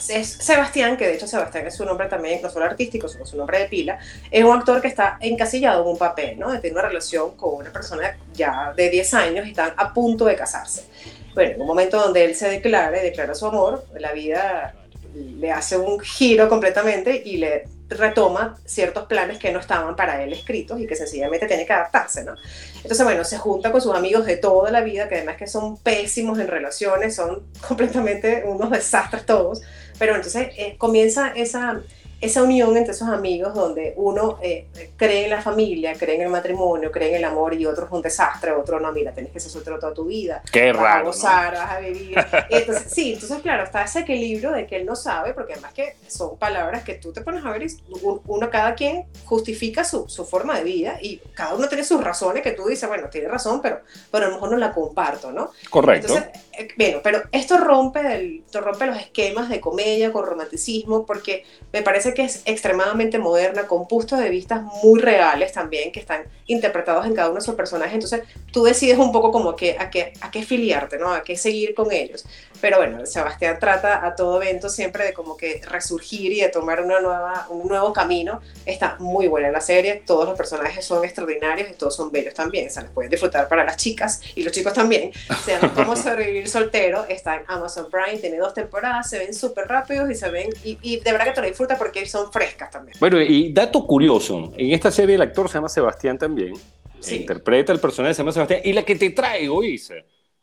Es 0.10 0.28
Sebastián, 0.28 0.98
que 0.98 1.08
de 1.08 1.16
hecho 1.16 1.28
Sebastián 1.28 1.68
es 1.68 1.76
su 1.76 1.86
nombre 1.86 2.08
también, 2.08 2.42
no 2.42 2.50
solo 2.50 2.66
artístico, 2.66 3.08
sino 3.08 3.26
su 3.26 3.38
nombre 3.38 3.60
de 3.60 3.66
pila, 3.66 4.00
es 4.30 4.44
un 4.44 4.58
actor 4.58 4.82
que 4.82 4.88
está 4.88 5.18
encasillado 5.20 5.84
en 5.84 5.90
un 5.90 5.98
papel, 5.98 6.40
¿no? 6.40 6.60
Tiene 6.60 6.78
una 6.78 6.88
relación 6.88 7.36
con 7.36 7.56
una 7.56 7.72
persona 7.72 8.18
ya 8.34 8.74
de 8.76 8.90
10 8.90 9.14
años 9.14 9.46
y 9.46 9.52
están 9.52 9.74
a 9.78 9.94
punto 9.94 10.26
de 10.26 10.36
casarse. 10.36 10.86
Bueno, 11.34 11.52
en 11.52 11.62
un 11.62 11.68
momento 11.68 12.00
donde 12.00 12.26
él 12.26 12.36
se 12.36 12.50
declara 12.50 13.00
y 13.00 13.04
declara 13.04 13.34
su 13.36 13.46
amor, 13.46 13.86
la 13.98 14.12
vida 14.12 14.74
le 15.14 15.52
hace 15.52 15.78
un 15.78 16.00
giro 16.00 16.48
completamente 16.50 17.22
y 17.24 17.38
le 17.38 17.66
retoma 17.92 18.58
ciertos 18.66 19.06
planes 19.06 19.38
que 19.38 19.52
no 19.52 19.60
estaban 19.60 19.96
para 19.96 20.24
él 20.24 20.34
escritos 20.34 20.80
y 20.80 20.88
que 20.88 20.96
sencillamente 20.96 21.46
tiene 21.48 21.66
que 21.66 21.74
adaptarse, 21.74 22.24
¿no? 22.24 22.36
Entonces, 22.78 23.04
bueno, 23.04 23.24
se 23.24 23.38
junta 23.38 23.72
con 23.72 23.82
sus 23.82 23.96
amigos 23.96 24.26
de 24.26 24.38
toda 24.38 24.72
la 24.72 24.82
vida, 24.82 25.08
que 25.08 25.16
además 25.16 25.38
que 25.38 25.48
son 25.48 25.78
pésimos 25.78 26.40
en 26.40 26.48
relaciones, 26.48 27.16
son 27.16 27.44
completamente 27.68 28.44
unos 28.46 28.72
desastres 28.72 29.26
todos, 29.26 29.62
pero 30.00 30.16
entonces 30.16 30.50
eh, 30.58 30.76
comienza 30.78 31.30
esa, 31.36 31.82
esa 32.22 32.44
unión 32.44 32.78
entre 32.78 32.94
esos 32.94 33.10
amigos 33.10 33.54
donde 33.54 33.94
uno 33.98 34.38
eh, 34.42 34.68
cree 34.96 35.26
en 35.26 35.32
la 35.32 35.42
familia, 35.42 35.94
cree 35.96 36.16
en 36.16 36.22
el 36.22 36.30
matrimonio, 36.30 36.92
cree 36.92 37.10
en 37.10 37.16
el 37.16 37.24
amor 37.26 37.54
y 37.56 37.66
otro 37.66 37.86
es 37.88 37.92
un 37.92 38.02
desastre, 38.02 38.52
otro 38.52 38.80
no, 38.80 38.92
mira, 38.92 39.12
tenés 39.14 39.32
que 39.32 39.40
ser 39.40 39.52
soltero 39.52 39.80
toda 39.80 39.94
tu 39.94 40.06
vida, 40.06 40.42
Qué 40.52 40.72
vas 40.72 40.80
a 40.80 40.84
raro. 40.84 41.00
¿no? 41.00 41.06
gozar, 41.08 41.54
vas 41.56 41.72
a 41.72 41.80
vivir. 41.80 42.16
Entonces, 42.50 42.92
sí, 42.92 43.14
entonces 43.14 43.42
claro, 43.42 43.64
está 43.64 43.84
ese 43.84 44.00
equilibrio 44.02 44.52
de 44.52 44.68
que 44.68 44.76
él 44.78 44.86
no 44.86 44.96
sabe, 44.96 45.34
porque 45.34 45.54
además 45.54 45.74
que 45.74 45.96
son 46.08 46.38
palabras 46.38 46.84
que 46.84 46.96
tú 46.96 47.12
te 47.12 47.22
pones 47.22 47.44
a 47.44 47.50
ver 47.52 47.64
y 47.64 47.68
un- 48.04 48.22
uno, 48.28 48.50
cada 48.50 48.76
quien 48.76 49.06
justifica 49.26 49.84
su, 49.84 50.08
su 50.08 50.24
forma 50.26 50.58
de 50.58 50.64
vida 50.64 50.98
y 51.02 51.18
cada 51.34 51.56
uno 51.56 51.68
tiene 51.68 51.84
sus 51.84 52.04
razones 52.04 52.44
que 52.44 52.52
tú 52.52 52.68
dices, 52.68 52.88
bueno, 52.88 53.10
tiene 53.10 53.28
razón, 53.28 53.62
pero, 53.62 53.82
pero 54.12 54.26
a 54.26 54.28
lo 54.30 54.36
mejor 54.36 54.52
no 54.52 54.58
la 54.58 54.74
comparto, 54.74 55.32
¿no? 55.32 55.52
Correcto. 55.70 56.08
Entonces, 56.14 56.42
eh, 56.54 56.68
bueno, 56.78 57.00
pero 57.04 57.24
esto 57.32 57.58
rompe, 57.58 58.42
esto 58.46 58.62
rompe 58.62 58.86
los 58.86 58.98
esquemas 58.98 59.50
de 59.50 59.60
comedia 59.60 60.12
con 60.12 60.26
romanticismo 60.26 61.06
porque 61.06 61.44
me 61.74 61.82
parece 61.82 62.11
que 62.14 62.24
es 62.24 62.42
extremadamente 62.46 63.18
moderna, 63.18 63.68
con 63.68 63.88
puntos 63.88 64.20
de 64.20 64.30
vista 64.30 64.60
muy 64.84 65.00
reales 65.00 65.52
también, 65.52 65.92
que 65.92 66.00
están 66.00 66.24
interpretados 66.48 67.06
en 67.06 67.16
cada 67.16 67.30
uno 67.30 67.40
de 67.40 67.46
sus 67.46 67.56
personajes. 67.56 67.94
Entonces, 67.94 68.22
tú 68.52 68.64
decides 68.64 68.98
un 68.98 69.12
poco 69.12 69.32
como 69.32 69.56
que 69.56 69.78
a 69.80 69.90
qué, 69.90 70.14
a 70.22 70.32
qué 70.32 70.44
filiarte, 70.44 70.98
¿no? 70.98 71.14
A 71.14 71.24
qué 71.24 71.38
seguir 71.38 71.74
con 71.74 71.92
ellos. 71.92 72.26
Pero 72.60 72.78
bueno, 72.78 73.06
Sebastián 73.06 73.58
trata 73.60 74.06
a 74.06 74.16
todo 74.16 74.42
evento 74.42 74.70
siempre 74.70 75.04
de 75.04 75.14
como 75.14 75.36
que 75.36 75.62
resurgir 75.68 76.32
y 76.32 76.42
de 76.42 76.50
tomar 76.50 76.82
una 76.82 77.00
nueva, 77.00 77.48
un 77.50 77.68
nuevo 77.68 77.92
camino. 77.92 78.40
Está 78.66 78.98
muy 79.00 79.28
buena 79.28 79.50
la 79.50 79.62
serie, 79.62 80.04
todos 80.06 80.28
los 80.28 80.38
personajes 80.38 80.86
son 80.86 81.04
extraordinarios 81.04 81.70
y 81.72 81.74
todos 81.74 81.96
son 81.96 82.12
bellos 82.12 82.36
también, 82.36 82.70
se 82.70 82.82
las 82.82 82.92
pueden 82.92 83.10
disfrutar 83.10 83.48
para 83.48 83.64
las 83.64 83.78
chicas 83.78 84.22
y 84.36 84.44
los 84.44 84.54
chicos 84.54 84.74
también. 84.74 85.12
Se 85.44 85.54
llama 85.54 85.74
Cómo 85.74 85.96
sobrevivir 85.96 86.48
soltero, 86.48 87.06
está 87.10 87.38
en 87.38 87.44
Amazon 87.48 87.90
Prime, 87.90 88.20
tiene 88.20 88.38
dos 88.38 88.54
temporadas, 88.54 89.10
se 89.10 89.18
ven 89.18 89.34
súper 89.34 89.68
rápidos 89.68 90.10
y 90.12 90.16
se 90.16 90.30
ven, 90.30 90.50
y, 90.64 90.78
y 90.82 91.00
de 91.00 91.12
verdad 91.12 91.26
que 91.26 91.32
te 91.32 91.42
lo 91.42 91.48
disfrutas 91.48 91.78
porque 91.80 92.01
son 92.06 92.32
frescas 92.32 92.70
también. 92.72 92.98
Bueno, 93.00 93.22
y 93.22 93.52
dato 93.54 93.86
curioso, 93.86 94.54
en 94.58 94.72
esta 94.72 94.92
serie 94.92 95.16
el 95.16 95.22
actor 95.22 95.48
se 95.50 95.56
llama 95.56 95.70
Sebastián 95.70 96.18
también, 96.18 96.54
Sí. 97.00 97.16
interpreta 97.18 97.72
el 97.74 97.80
personaje, 97.80 98.14
se 98.14 98.20
llama 98.20 98.32
Sebastián, 98.32 98.62
y 98.64 98.74
la 98.74 98.84
que 98.84 98.96
te 98.96 99.10
traigo, 99.10 99.64
Isa, 99.64 99.96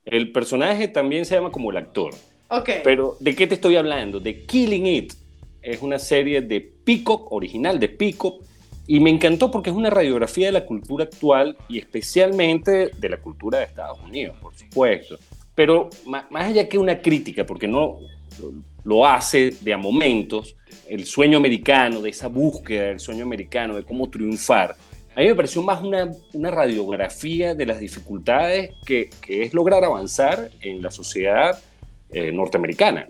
el 0.04 0.32
personaje 0.32 0.88
también 0.88 1.24
se 1.24 1.34
llama 1.36 1.52
como 1.52 1.70
el 1.70 1.76
actor. 1.76 2.12
Ok. 2.48 2.70
Pero, 2.82 3.16
¿de 3.20 3.34
qué 3.36 3.46
te 3.46 3.54
estoy 3.54 3.76
hablando? 3.76 4.20
De 4.20 4.44
Killing 4.44 4.86
It. 4.86 5.12
Es 5.60 5.82
una 5.82 5.98
serie 5.98 6.40
de 6.40 6.60
Peacock, 6.60 7.30
original 7.32 7.78
de 7.78 7.88
Peacock, 7.90 8.42
y 8.86 9.00
me 9.00 9.10
encantó 9.10 9.50
porque 9.50 9.68
es 9.68 9.76
una 9.76 9.90
radiografía 9.90 10.46
de 10.46 10.52
la 10.52 10.64
cultura 10.64 11.04
actual 11.04 11.58
y 11.68 11.78
especialmente 11.78 12.90
de 12.96 13.08
la 13.08 13.18
cultura 13.18 13.58
de 13.58 13.64
Estados 13.66 14.00
Unidos, 14.00 14.36
por 14.40 14.54
supuesto. 14.54 15.18
Pero 15.54 15.90
más 16.06 16.24
allá 16.32 16.68
que 16.68 16.78
una 16.78 17.02
crítica, 17.02 17.44
porque 17.44 17.68
no 17.68 17.98
lo, 18.88 19.06
hace 19.06 19.50
de 19.60 19.74
a 19.74 19.78
momentos, 19.78 20.56
el 20.88 21.04
sueño 21.04 21.36
americano, 21.36 22.00
de 22.00 22.10
esa 22.10 22.28
búsqueda 22.28 22.84
del 22.84 23.00
sueño 23.00 23.24
americano, 23.24 23.76
de 23.76 23.84
cómo 23.84 24.08
triunfar. 24.08 24.76
A 25.14 25.20
mí 25.20 25.26
me 25.26 25.34
pareció 25.34 25.62
más 25.62 25.82
una, 25.82 26.10
una 26.32 26.50
radiografía 26.50 27.54
de 27.54 27.66
las 27.66 27.80
dificultades 27.80 28.70
que, 28.86 29.10
que 29.20 29.42
es 29.42 29.52
lograr 29.52 29.84
avanzar 29.84 30.50
en 30.62 30.80
la 30.80 30.90
sociedad 30.90 31.58
eh, 32.10 32.32
norteamericana 32.32 33.08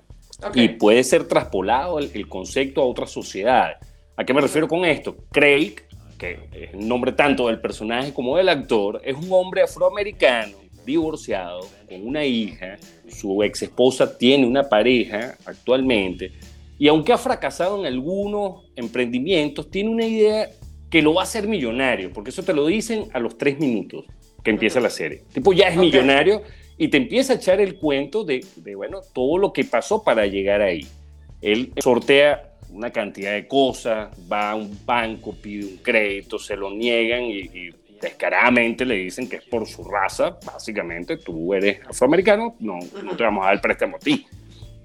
y 0.55 0.69
puede 0.71 1.05
ser 1.05 1.29
traspolado 1.29 1.99
el, 2.01 2.11
el 2.12 2.29
concepto 2.29 2.83
a 2.83 2.87
otras 2.87 3.11
sociedades. 3.11 3.77
¿A 4.17 4.25
qué 4.25 4.35
me 4.35 4.41
refiero 4.41 4.67
con 4.67 4.85
esto? 4.85 5.17
Craig, 5.31 5.77
que 6.19 6.49
es 6.53 6.75
el 6.75 6.88
nombre 6.88 7.12
tanto 7.12 7.47
del 7.47 7.61
personaje 7.61 8.12
como 8.12 8.37
del 8.37 8.49
actor, 8.49 9.01
es 9.05 9.17
un 9.17 9.29
hombre 9.31 9.62
afroamericano, 9.62 10.58
divorciado, 10.88 11.61
con 11.88 12.07
una 12.07 12.24
hija, 12.24 12.79
su 13.09 13.42
ex 13.42 13.62
esposa 13.62 14.18
tiene 14.18 14.46
una 14.46 14.68
pareja 14.68 15.37
actualmente, 15.44 16.33
y 16.79 16.88
aunque 16.88 17.12
ha 17.12 17.18
fracasado 17.18 17.79
en 17.81 17.87
algunos 17.87 18.64
emprendimientos, 18.77 19.70
tiene 19.70 19.90
una 19.90 20.07
idea 20.07 20.48
que 20.90 21.03
lo 21.03 21.14
va 21.14 21.22
a 21.22 21.24
hacer 21.24 21.46
millonario, 21.46 22.12
porque 22.12 22.31
eso 22.31 22.42
te 22.42 22.55
lo 22.55 22.66
dicen 22.66 23.09
a 23.12 23.18
los 23.18 23.37
tres 23.37 23.59
minutos 23.59 24.05
que 24.42 24.51
empieza 24.51 24.81
la 24.81 24.90
serie. 24.90 25.22
Tipo, 25.33 25.53
ya 25.53 25.68
es 25.68 25.77
millonario 25.77 26.42
y 26.79 26.88
te 26.88 26.96
empieza 26.96 27.33
a 27.33 27.37
echar 27.37 27.61
el 27.61 27.77
cuento 27.77 28.24
de, 28.24 28.44
de, 28.57 28.74
bueno, 28.74 29.01
todo 29.12 29.37
lo 29.38 29.53
que 29.53 29.64
pasó 29.64 30.03
para 30.03 30.27
llegar 30.27 30.62
ahí. 30.62 30.87
Él 31.42 31.72
sortea 31.83 32.55
una 32.70 32.90
cantidad 32.90 33.33
de 33.33 33.48
cosas, 33.48 34.11
va 34.31 34.53
a 34.53 34.55
un 34.55 34.79
banco, 34.87 35.35
pide 35.35 35.66
un 35.66 35.77
crédito, 35.79 36.38
se 36.38 36.57
lo 36.57 36.70
niegan 36.70 37.24
y, 37.24 37.38
y 37.38 37.70
descaradamente 38.01 38.85
le 38.85 38.97
dicen 38.97 39.29
que 39.29 39.37
es 39.37 39.45
por 39.45 39.67
su 39.67 39.85
raza, 39.85 40.39
básicamente, 40.45 41.17
tú 41.17 41.55
eres 41.55 41.81
afroamericano, 41.87 42.57
no, 42.61 42.79
no 43.03 43.17
te 43.17 43.23
vamos 43.23 43.43
a 43.43 43.47
dar 43.47 43.55
el 43.55 43.61
préstamo 43.61 43.97
a 43.97 43.99
ti. 43.99 44.27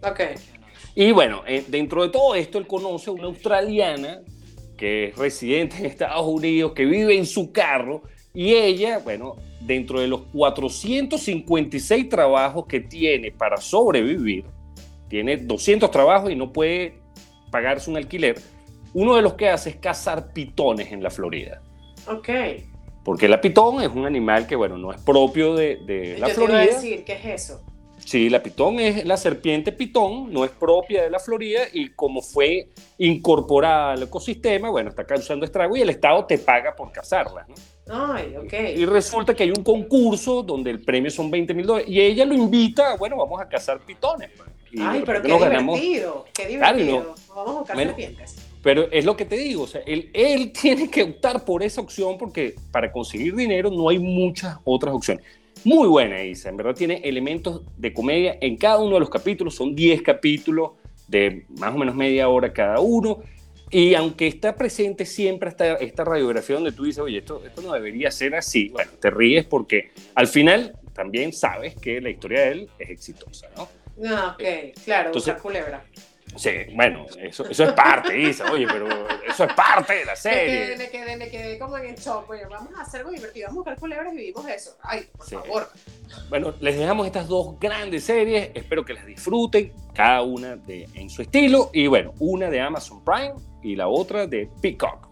Ok. 0.01 0.19
Y 0.95 1.11
bueno, 1.11 1.43
eh, 1.47 1.63
dentro 1.67 2.03
de 2.03 2.09
todo 2.09 2.35
esto, 2.35 2.57
él 2.57 2.67
conoce 2.67 3.09
a 3.09 3.13
una 3.13 3.25
australiana 3.25 4.21
que 4.77 5.05
es 5.05 5.17
residente 5.17 5.77
en 5.77 5.85
Estados 5.85 6.25
Unidos, 6.25 6.73
que 6.73 6.85
vive 6.85 7.17
en 7.17 7.25
su 7.25 7.51
carro, 7.51 8.03
y 8.33 8.53
ella, 8.53 8.99
bueno, 8.99 9.35
dentro 9.61 9.99
de 9.99 10.07
los 10.07 10.21
456 10.33 12.09
trabajos 12.09 12.65
que 12.65 12.79
tiene 12.81 13.31
para 13.31 13.57
sobrevivir, 13.57 14.45
tiene 15.07 15.37
200 15.37 15.89
trabajos 15.91 16.31
y 16.31 16.35
no 16.35 16.51
puede 16.51 16.95
pagarse 17.51 17.89
un 17.89 17.97
alquiler, 17.97 18.39
uno 18.93 19.15
de 19.15 19.21
los 19.21 19.33
que 19.33 19.49
hace 19.49 19.71
es 19.71 19.75
cazar 19.77 20.33
pitones 20.33 20.91
en 20.91 21.01
la 21.01 21.09
Florida. 21.09 21.61
Ok. 22.07 22.29
Porque 23.03 23.27
la 23.27 23.41
pitón 23.41 23.81
es 23.81 23.89
un 23.89 24.05
animal 24.05 24.47
que, 24.47 24.55
bueno, 24.55 24.77
no 24.77 24.91
es 24.93 24.99
propio 25.01 25.55
de, 25.55 25.77
de 25.85 26.17
la 26.17 26.27
Yo 26.29 26.33
te 26.33 26.33
Florida. 26.35 26.63
iba 26.63 26.71
a 26.71 26.75
decir, 26.75 27.03
¿qué 27.03 27.13
es 27.13 27.25
eso? 27.43 27.61
Sí, 27.99 28.29
la 28.29 28.43
pitón 28.43 28.79
es 28.81 29.05
la 29.05 29.15
serpiente 29.17 29.71
pitón, 29.71 30.31
no 30.33 30.43
es 30.43 30.51
propia 30.51 31.03
de 31.03 31.09
la 31.09 31.19
Florida 31.19 31.61
y 31.71 31.89
como 31.89 32.21
fue 32.21 32.67
incorporada 32.97 33.93
al 33.93 34.03
ecosistema, 34.03 34.69
bueno, 34.69 34.89
está 34.89 35.05
causando 35.05 35.45
estrago 35.45 35.77
y 35.77 35.81
el 35.81 35.89
Estado 35.89 36.25
te 36.25 36.37
paga 36.37 36.75
por 36.75 36.91
cazarla. 36.91 37.45
¿no? 37.47 38.13
Ay, 38.13 38.35
ok. 38.37 38.53
Y 38.77 38.85
resulta 38.85 39.33
que 39.33 39.43
hay 39.43 39.49
un 39.51 39.63
concurso 39.63 40.43
donde 40.43 40.71
el 40.71 40.81
premio 40.81 41.11
son 41.11 41.29
20 41.31 41.53
mil 41.53 41.65
dólares 41.65 41.89
y 41.89 41.99
ella 42.01 42.25
lo 42.25 42.33
invita, 42.33 42.95
bueno, 42.97 43.15
vamos 43.17 43.39
a 43.41 43.47
cazar 43.47 43.79
pitones. 43.79 44.29
pues. 44.35 44.49
Y 44.71 44.81
Ay, 44.81 45.03
pero 45.05 45.21
qué 45.21 45.27
ganamos- 45.37 45.79
divertido. 45.79 46.25
Qué 46.33 46.47
Claro, 46.57 46.77
divertido. 46.77 47.15
no- 47.29 47.35
Vamos 47.35 47.55
a 47.55 47.59
buscar 47.59 47.75
Bueno, 47.75 47.91
serpientes. 47.91 48.35
Pero 48.63 48.89
es 48.91 49.03
lo 49.03 49.15
que 49.17 49.25
te 49.25 49.35
digo, 49.35 49.63
o 49.63 49.67
sea, 49.67 49.81
él, 49.85 50.09
él 50.13 50.51
tiene 50.61 50.89
que 50.89 51.03
optar 51.03 51.45
por 51.45 51.61
esa 51.61 51.81
opción 51.81 52.17
porque 52.17 52.55
para 52.71 52.91
conseguir 52.91 53.35
dinero 53.35 53.69
no 53.69 53.89
hay 53.89 53.99
muchas 53.99 54.57
otras 54.63 54.95
opciones. 54.95 55.23
Muy 55.65 55.87
buena, 55.87 56.21
Isa, 56.23 56.49
en 56.49 56.57
verdad 56.57 56.73
tiene 56.73 57.01
elementos 57.03 57.61
de 57.77 57.93
comedia 57.93 58.37
en 58.41 58.57
cada 58.57 58.79
uno 58.79 58.95
de 58.95 58.99
los 59.01 59.09
capítulos, 59.09 59.55
son 59.55 59.75
10 59.75 60.01
capítulos 60.01 60.71
de 61.07 61.45
más 61.57 61.73
o 61.73 61.77
menos 61.77 61.93
media 61.95 62.27
hora 62.27 62.51
cada 62.51 62.79
uno. 62.79 63.21
Y 63.69 63.95
aunque 63.95 64.27
está 64.27 64.55
presente 64.55 65.05
siempre 65.05 65.49
esta, 65.49 65.73
esta 65.75 66.03
radiografía 66.03 66.55
donde 66.55 66.71
tú 66.73 66.83
dices, 66.83 66.99
oye, 66.99 67.19
esto, 67.19 67.41
esto 67.45 67.61
no 67.61 67.73
debería 67.73 68.11
ser 68.11 68.35
así, 68.35 68.69
bueno, 68.69 68.91
te 68.99 69.09
ríes 69.09 69.45
porque 69.45 69.91
al 70.15 70.27
final 70.27 70.77
también 70.93 71.33
sabes 71.33 71.75
que 71.75 71.99
la 71.99 72.09
historia 72.09 72.41
de 72.41 72.51
él 72.51 72.69
es 72.77 72.89
exitosa, 72.89 73.47
¿no? 73.57 73.67
No, 73.97 74.29
ok, 74.31 74.43
claro, 74.85 75.07
Entonces- 75.09 75.35
culebra. 75.41 75.83
Sí, 76.35 76.49
bueno, 76.73 77.05
eso, 77.21 77.45
eso 77.47 77.63
es 77.63 77.73
parte, 77.73 78.19
Isa, 78.19 78.51
oye, 78.51 78.65
pero 78.67 78.87
eso 79.27 79.43
es 79.43 79.53
parte 79.53 79.93
de 79.93 80.05
la 80.05 80.13
Me 80.13 80.17
serie. 80.17 80.47
quedé, 80.47 80.77
me 80.77 80.89
quedé, 80.89 81.17
me 81.17 81.29
quedé 81.29 81.59
como 81.59 81.77
en 81.77 81.85
el 81.87 81.95
shock. 81.95 82.29
Oye, 82.29 82.45
vamos 82.49 82.73
a 82.75 82.81
hacer 82.81 83.01
algo 83.01 83.11
divertido. 83.11 83.47
Vamos 83.47 83.57
a 83.57 83.59
buscar 83.71 83.79
culebras 83.79 84.13
y 84.13 84.17
vivimos 84.17 84.47
eso. 84.47 84.75
Ay, 84.81 85.07
por 85.15 85.27
Sí. 85.27 85.35
favor. 85.35 85.69
Bueno, 86.29 86.53
les 86.59 86.77
dejamos 86.77 87.05
estas 87.05 87.27
dos 87.27 87.59
grandes 87.59 88.03
series. 88.03 88.49
Espero 88.53 88.83
que 88.83 88.93
las 88.93 89.05
disfruten, 89.05 89.71
cada 89.93 90.21
una 90.23 90.55
de, 90.55 90.87
en 90.95 91.09
su 91.09 91.21
estilo. 91.21 91.69
Y 91.73 91.87
bueno, 91.87 92.13
una 92.19 92.49
de 92.49 92.59
Amazon 92.61 93.03
Prime 93.05 93.33
y 93.61 93.75
la 93.75 93.87
otra 93.87 94.25
de 94.27 94.49
Peacock. 94.61 95.07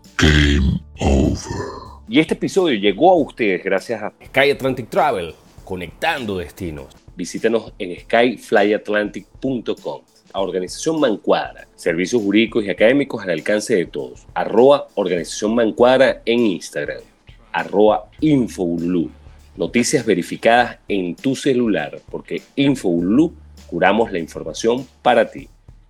Y 2.08 2.20
este 2.20 2.34
episodio 2.34 2.78
llegó 2.80 3.12
a 3.12 3.16
ustedes 3.16 3.64
gracias 3.64 4.02
a 4.04 4.12
Sky 4.26 4.52
Atlantic 4.52 4.90
Travel, 4.90 5.34
conectando 5.64 6.38
destinos. 6.40 6.88
Visítanos 7.16 7.74
en 7.80 7.98
skyflyatlantic.com. 8.02 10.02
A 10.34 10.42
Organización 10.42 11.00
Mancuadra, 11.00 11.68
servicios 11.76 12.22
jurídicos 12.22 12.66
y 12.66 12.70
académicos 12.70 13.24
al 13.24 13.32
alcance 13.32 13.76
de 13.76 13.86
todos. 13.86 14.26
Arroba 14.34 14.88
Organización 14.96 15.56
Mancuadra 15.56 16.22
en 16.26 16.40
Instagram. 16.40 17.02
Arroba 17.52 18.10
Infobulú. 18.20 19.10
Noticias 19.58 20.06
verificadas 20.06 20.80
en 20.88 21.16
tu 21.16 21.36
celular, 21.36 22.00
porque 22.10 22.42
Infobulú 22.56 23.34
curamos 23.68 24.12
la 24.12 24.20
información 24.20 24.88
para 25.02 25.30
ti. 25.30 25.48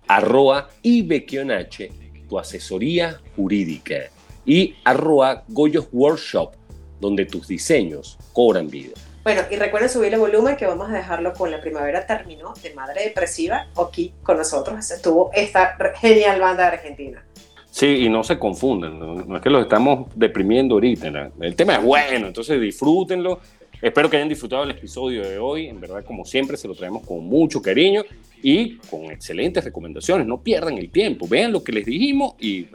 Arroba 0.08 0.70
IBQNH, 0.82 2.28
tu 2.28 2.38
asesoría 2.38 3.20
jurídica. 3.36 4.10
Y 4.44 4.74
arroba 4.84 5.44
Goyos 5.48 5.86
Workshop, 5.92 6.52
donde 7.00 7.26
tus 7.26 7.46
diseños 7.46 8.18
cobran 8.32 8.68
vida. 8.68 8.94
Bueno, 9.24 9.42
y 9.48 9.54
recuerden 9.54 9.88
subir 9.88 10.12
el 10.12 10.18
volumen 10.18 10.56
que 10.56 10.66
vamos 10.66 10.90
a 10.90 10.94
dejarlo 10.94 11.32
con 11.32 11.48
la 11.50 11.60
primavera 11.60 12.04
terminó 12.04 12.54
de 12.60 12.74
Madre 12.74 13.04
Depresiva 13.04 13.68
aquí 13.80 14.12
con 14.24 14.36
nosotros. 14.36 14.90
Estuvo 14.90 15.30
esta 15.32 15.76
genial 16.00 16.40
banda 16.40 16.66
Argentina. 16.66 17.24
Sí, 17.70 17.86
y 17.86 18.08
no 18.08 18.24
se 18.24 18.38
confundan, 18.38 18.98
no, 18.98 19.36
es 19.36 19.42
que 19.42 19.48
los 19.48 19.62
estamos 19.62 20.08
deprimiendo 20.14 20.74
ahorita, 20.74 21.30
el 21.40 21.56
tema 21.56 21.76
es 21.76 21.82
bueno, 21.82 22.26
entonces 22.26 22.60
disfrútenlo. 22.60 23.40
Espero 23.80 24.10
que 24.10 24.16
hayan 24.16 24.28
disfrutado 24.28 24.64
el 24.64 24.72
episodio 24.72 25.22
de 25.22 25.38
hoy, 25.38 25.68
en 25.68 25.80
verdad 25.80 26.04
como 26.04 26.24
siempre 26.26 26.58
se 26.58 26.68
lo 26.68 26.74
traemos 26.74 27.06
con 27.06 27.24
mucho 27.24 27.62
cariño 27.62 28.02
y 28.42 28.76
con 28.76 29.04
excelentes 29.06 29.64
recomendaciones, 29.64 30.26
no 30.26 30.42
pierdan 30.42 30.76
el 30.76 30.90
tiempo, 30.90 31.26
vean 31.26 31.50
lo 31.50 31.64
que 31.64 31.72
les 31.72 31.86
dijimos 31.86 32.34
y 32.38 32.66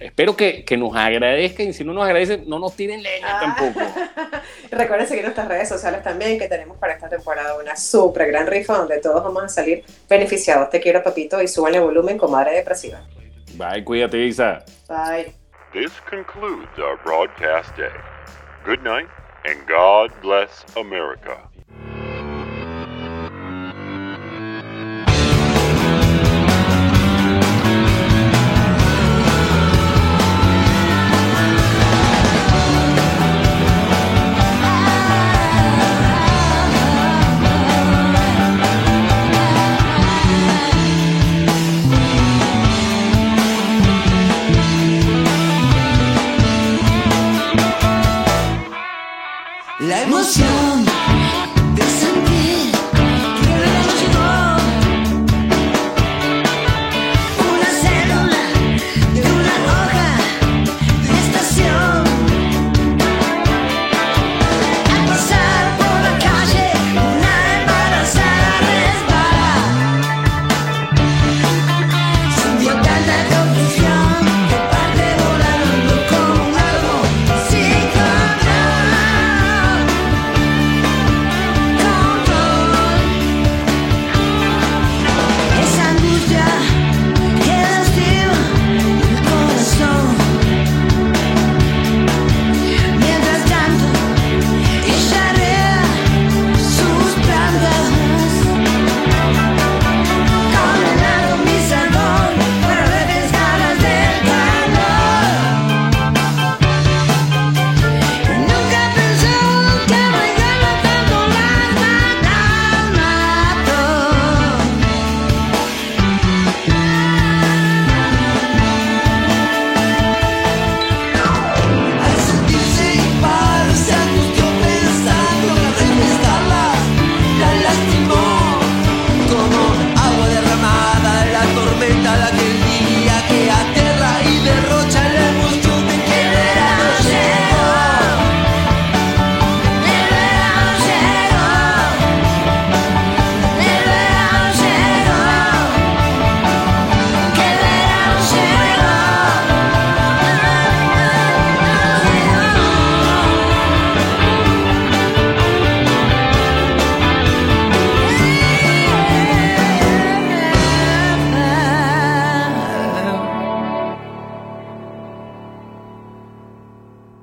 espero 0.00 0.36
que, 0.36 0.64
que 0.64 0.76
nos 0.76 0.94
agradezcan 0.96 1.68
y 1.68 1.72
si 1.72 1.84
no 1.84 1.92
nos 1.92 2.04
agradecen, 2.04 2.44
no 2.48 2.58
nos 2.58 2.74
tiren 2.76 3.02
leña 3.02 3.26
Ah. 3.28 3.54
tampoco. 3.56 3.80
Recuerden 4.70 5.06
seguir 5.06 5.24
nuestras 5.24 5.48
redes 5.48 5.68
sociales 5.68 6.02
también, 6.02 6.38
que 6.38 6.48
tenemos 6.48 6.76
para 6.78 6.92
esta 6.94 7.08
temporada 7.08 7.56
una 7.58 7.76
súper 7.76 8.26
gran 8.28 8.46
rifa 8.46 8.76
donde 8.78 8.98
todos 9.00 9.22
vamos 9.22 9.44
a 9.44 9.48
salir 9.48 9.84
beneficiados. 10.08 10.70
Te 10.70 10.80
quiero, 10.80 11.02
papito, 11.02 11.40
y 11.42 11.48
suban 11.48 11.74
el 11.74 11.80
volumen 11.82 12.18
con 12.18 12.30
Madre 12.30 12.52
Depresiva. 12.56 13.06
Bye, 13.54 13.84
cuídate 13.84 14.18
Isa. 14.24 14.64
Bye. 14.88 15.32
This 15.72 15.92
concludes 16.08 16.68
our 16.78 16.98
broadcast 17.04 17.74
day. 17.76 17.90
Good 18.64 18.82
night, 18.82 19.08
and 19.44 19.58
God 19.68 20.10
bless 20.22 20.64
America. 20.76 21.48